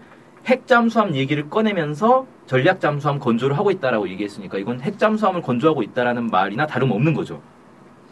핵 0.46 0.66
잠수함 0.66 1.14
얘기를 1.14 1.50
꺼내면서 1.50 2.26
전략 2.46 2.80
잠수함 2.80 3.18
건조를 3.18 3.58
하고 3.58 3.70
있다라고 3.70 4.08
얘기했으니까 4.08 4.58
이건 4.58 4.80
핵 4.80 4.98
잠수함을 4.98 5.42
건조하고 5.42 5.82
있다라는 5.82 6.28
말이나 6.28 6.66
다름 6.66 6.90
없는 6.90 7.12
거죠. 7.12 7.42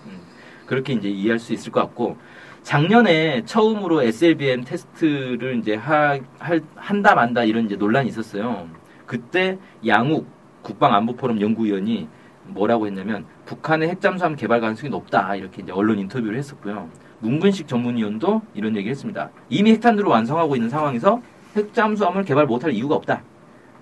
음, 0.06 0.20
그렇게 0.66 0.92
이제 0.92 1.08
이해할 1.08 1.38
수 1.38 1.54
있을 1.54 1.72
것 1.72 1.80
같고 1.80 2.18
작년에 2.62 3.44
처음으로 3.44 4.02
SLBM 4.02 4.64
테스트를 4.64 5.58
이제 5.58 5.74
하, 5.74 6.18
할, 6.38 6.60
한다 6.76 7.14
만다 7.14 7.44
이런 7.44 7.64
이제 7.64 7.76
논란이 7.76 8.08
있었어요. 8.08 8.68
그때 9.06 9.58
양욱 9.86 10.26
국방안보포럼 10.62 11.40
연구위원이 11.40 12.08
뭐라고 12.44 12.86
했냐면 12.86 13.24
북한의 13.46 13.88
핵잠수함 13.88 14.36
개발 14.36 14.60
가능성이 14.60 14.90
높다 14.90 15.34
이렇게 15.36 15.62
이제 15.62 15.72
언론 15.72 15.98
인터뷰를 15.98 16.36
했었고요. 16.38 16.88
문근식 17.20 17.66
전문위원도 17.66 18.42
이런 18.54 18.76
얘기를 18.76 18.90
했습니다. 18.90 19.30
이미 19.48 19.72
핵탄두를 19.72 20.08
완성하고 20.08 20.54
있는 20.56 20.68
상황에서 20.68 21.20
핵잠수함을 21.56 22.24
개발 22.24 22.46
못할 22.46 22.72
이유가 22.72 22.94
없다. 22.94 23.22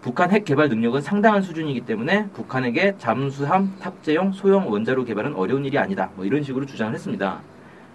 북한 0.00 0.30
핵 0.30 0.44
개발 0.44 0.68
능력은 0.68 1.02
상당한 1.02 1.42
수준이기 1.42 1.82
때문에 1.82 2.28
북한에게 2.32 2.94
잠수함 2.98 3.76
탑재용 3.80 4.32
소형 4.32 4.70
원자로 4.70 5.04
개발은 5.04 5.34
어려운 5.34 5.64
일이 5.64 5.76
아니다. 5.76 6.10
뭐 6.14 6.24
이런 6.24 6.42
식으로 6.42 6.66
주장을 6.66 6.94
했습니다. 6.94 7.40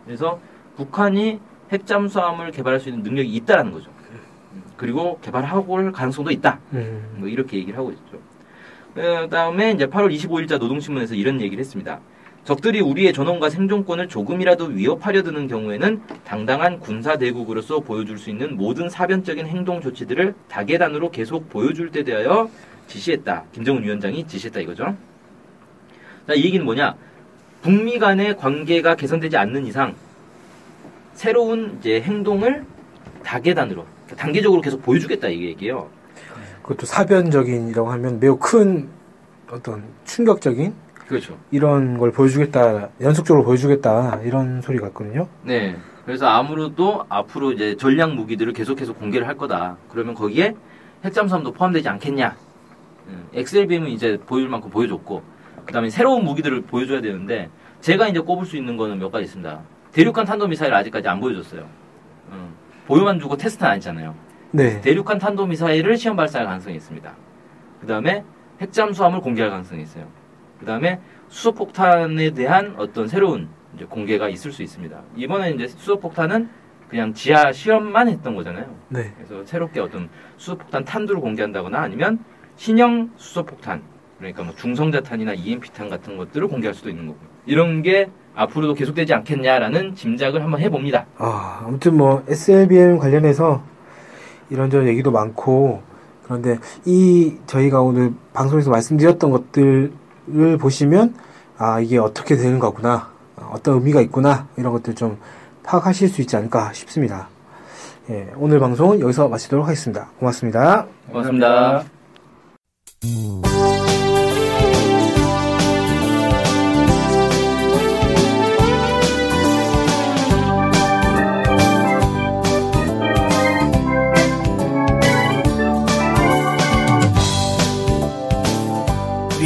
그래서 0.05 0.39
북한이 0.75 1.39
핵잠수함을 1.71 2.51
개발할 2.51 2.79
수 2.79 2.89
있는 2.89 3.03
능력이 3.03 3.33
있다라는 3.35 3.71
거죠. 3.71 3.89
음, 4.11 4.63
그리고 4.77 5.19
개발하고 5.21 5.73
올 5.73 5.91
가능성도 5.91 6.31
있다. 6.31 6.59
음. 6.73 7.15
뭐 7.17 7.27
이렇게 7.27 7.57
얘기를 7.57 7.77
하고 7.77 7.91
있죠. 7.91 8.19
그 8.93 9.27
다음에 9.29 9.71
이제 9.71 9.87
8월 9.87 10.13
25일자 10.13 10.59
노동신문에서 10.59 11.15
이런 11.15 11.41
얘기를 11.41 11.59
했습니다. 11.59 11.99
적들이 12.43 12.81
우리의 12.81 13.13
전원과 13.13 13.49
생존권을 13.49 14.09
조금이라도 14.09 14.65
위협하려 14.65 15.23
드는 15.23 15.47
경우에는 15.47 16.01
당당한 16.25 16.79
군사 16.79 17.17
대국으로서 17.17 17.79
보여줄 17.79 18.17
수 18.17 18.29
있는 18.29 18.57
모든 18.57 18.89
사변적인 18.89 19.47
행동 19.47 19.79
조치들을 19.81 20.35
다계단으로 20.49 21.09
계속 21.09 21.49
보여줄 21.49 21.91
때 21.91 22.03
대하여 22.03 22.49
지시했다. 22.87 23.45
김정은 23.53 23.83
위원장이 23.83 24.27
지시했다 24.27 24.59
이거죠. 24.59 24.95
자, 26.27 26.33
이 26.33 26.43
얘기는 26.43 26.63
뭐냐? 26.63 26.95
북미 27.61 27.97
간의 27.97 28.35
관계가 28.37 28.95
개선되지 28.95 29.37
않는 29.37 29.65
이상 29.65 29.95
새로운 31.13 31.77
이제 31.79 32.01
행동을 32.01 32.65
다계단으로 33.23 33.85
단계적으로 34.17 34.61
계속 34.61 34.81
보여주겠다 34.83 35.29
이 35.29 35.45
얘기예요. 35.45 35.89
그것도 36.61 36.85
사변적인이라고 36.85 37.91
하면 37.91 38.19
매우 38.19 38.37
큰 38.37 38.89
어떤 39.51 39.83
충격적인 40.05 40.73
그렇죠. 41.07 41.37
이런 41.51 41.97
걸 41.97 42.11
보여주겠다, 42.11 42.89
연속적으로 43.01 43.43
보여주겠다 43.43 44.21
이런 44.23 44.61
소리 44.61 44.79
같거든요. 44.79 45.27
네. 45.43 45.75
그래서 46.05 46.27
아무래도 46.27 47.05
앞으로 47.07 47.51
이제 47.51 47.75
전략 47.77 48.13
무기들을 48.13 48.51
계속해서 48.53 48.93
공개를 48.93 49.27
할 49.27 49.37
거다. 49.37 49.77
그러면 49.89 50.15
거기에 50.15 50.55
핵잠수함도 51.05 51.53
포함되지 51.53 51.87
않겠냐? 51.87 52.35
음, 53.07 53.27
XLBM은 53.33 53.89
이제 53.89 54.17
보여줄 54.25 54.49
만큼 54.49 54.69
보여줬고, 54.69 55.21
그 55.65 55.73
다음에 55.73 55.89
새로운 55.89 56.23
무기들을 56.23 56.63
보여줘야 56.63 57.01
되는데, 57.01 57.49
제가 57.81 58.07
이제 58.07 58.19
꼽을 58.19 58.45
수 58.45 58.57
있는 58.57 58.75
거는 58.75 58.99
몇 58.99 59.11
가지 59.11 59.25
있습니다. 59.25 59.59
대륙간 59.93 60.25
탄도미사일 60.25 60.73
아직까지 60.73 61.07
안 61.07 61.19
보여줬어요. 61.19 61.67
음, 62.31 62.53
보여만 62.87 63.19
주고 63.19 63.37
테스트는 63.37 63.71
아니잖아요. 63.71 64.15
네. 64.51 64.81
대륙간 64.81 65.19
탄도미사일을 65.19 65.97
시험 65.97 66.17
발사할 66.17 66.47
가능성이 66.47 66.75
있습니다. 66.75 67.13
그 67.79 67.87
다음에 67.87 68.23
핵잠수함을 68.59 69.21
공개할 69.21 69.49
가능성이 69.51 69.83
있어요. 69.83 70.07
그 70.59 70.65
다음에 70.65 70.99
수소폭탄에 71.29 72.31
대한 72.31 72.75
어떤 72.77 73.07
새로운 73.07 73.49
이제 73.75 73.85
공개가 73.85 74.29
있을 74.29 74.51
수 74.51 74.63
있습니다. 74.63 74.99
이번에 75.15 75.51
이제 75.51 75.67
수소폭탄은 75.67 76.49
그냥 76.89 77.13
지하 77.13 77.51
시험만 77.51 78.07
했던 78.07 78.35
거잖아요. 78.35 78.75
네. 78.89 79.11
그래서 79.15 79.43
새롭게 79.45 79.79
어떤 79.79 80.09
수소폭탄 80.37 80.85
탄두를 80.85 81.21
공개한다거나 81.21 81.79
아니면 81.79 82.23
신형 82.55 83.11
수소폭탄, 83.15 83.81
그러니까 84.23 84.43
뭐 84.43 84.55
중성자탄이나 84.55 85.33
EMP탄 85.33 85.89
같은 85.89 86.17
것들을 86.17 86.47
공개할 86.47 86.73
수도 86.73 86.89
있는 86.89 87.07
거고. 87.07 87.19
이런 87.45 87.81
게 87.81 88.09
앞으로도 88.35 88.73
계속되지 88.73 89.13
않겠냐라는 89.13 89.95
짐작을 89.95 90.41
한번 90.41 90.61
해봅니다. 90.61 91.05
아, 91.17 91.61
아무튼 91.65 91.97
뭐 91.97 92.23
SLBM 92.27 92.97
관련해서 92.97 93.61
이런저런 94.49 94.87
얘기도 94.87 95.11
많고 95.11 95.83
그런데 96.23 96.57
이 96.85 97.35
저희가 97.47 97.81
오늘 97.81 98.13
방송에서 98.33 98.71
말씀드렸던 98.71 99.29
것들을 99.29 99.91
보시면 100.59 101.15
아 101.57 101.79
이게 101.79 101.97
어떻게 101.97 102.35
되는 102.37 102.59
거구나 102.59 103.11
아, 103.35 103.49
어떤 103.51 103.75
의미가 103.75 104.01
있구나 104.01 104.47
이런 104.57 104.71
것들 104.71 104.95
좀 104.95 105.17
파악하실 105.63 106.09
수 106.09 106.21
있지 106.21 106.35
않을까 106.35 106.71
싶습니다. 106.73 107.27
예, 108.09 108.29
오늘 108.37 108.59
방송은 108.59 108.99
여기서 108.99 109.27
마치도록 109.27 109.65
하겠습니다. 109.65 110.09
고맙습니다. 110.19 110.87
고맙습니다. 111.09 111.83
우리 113.03 113.72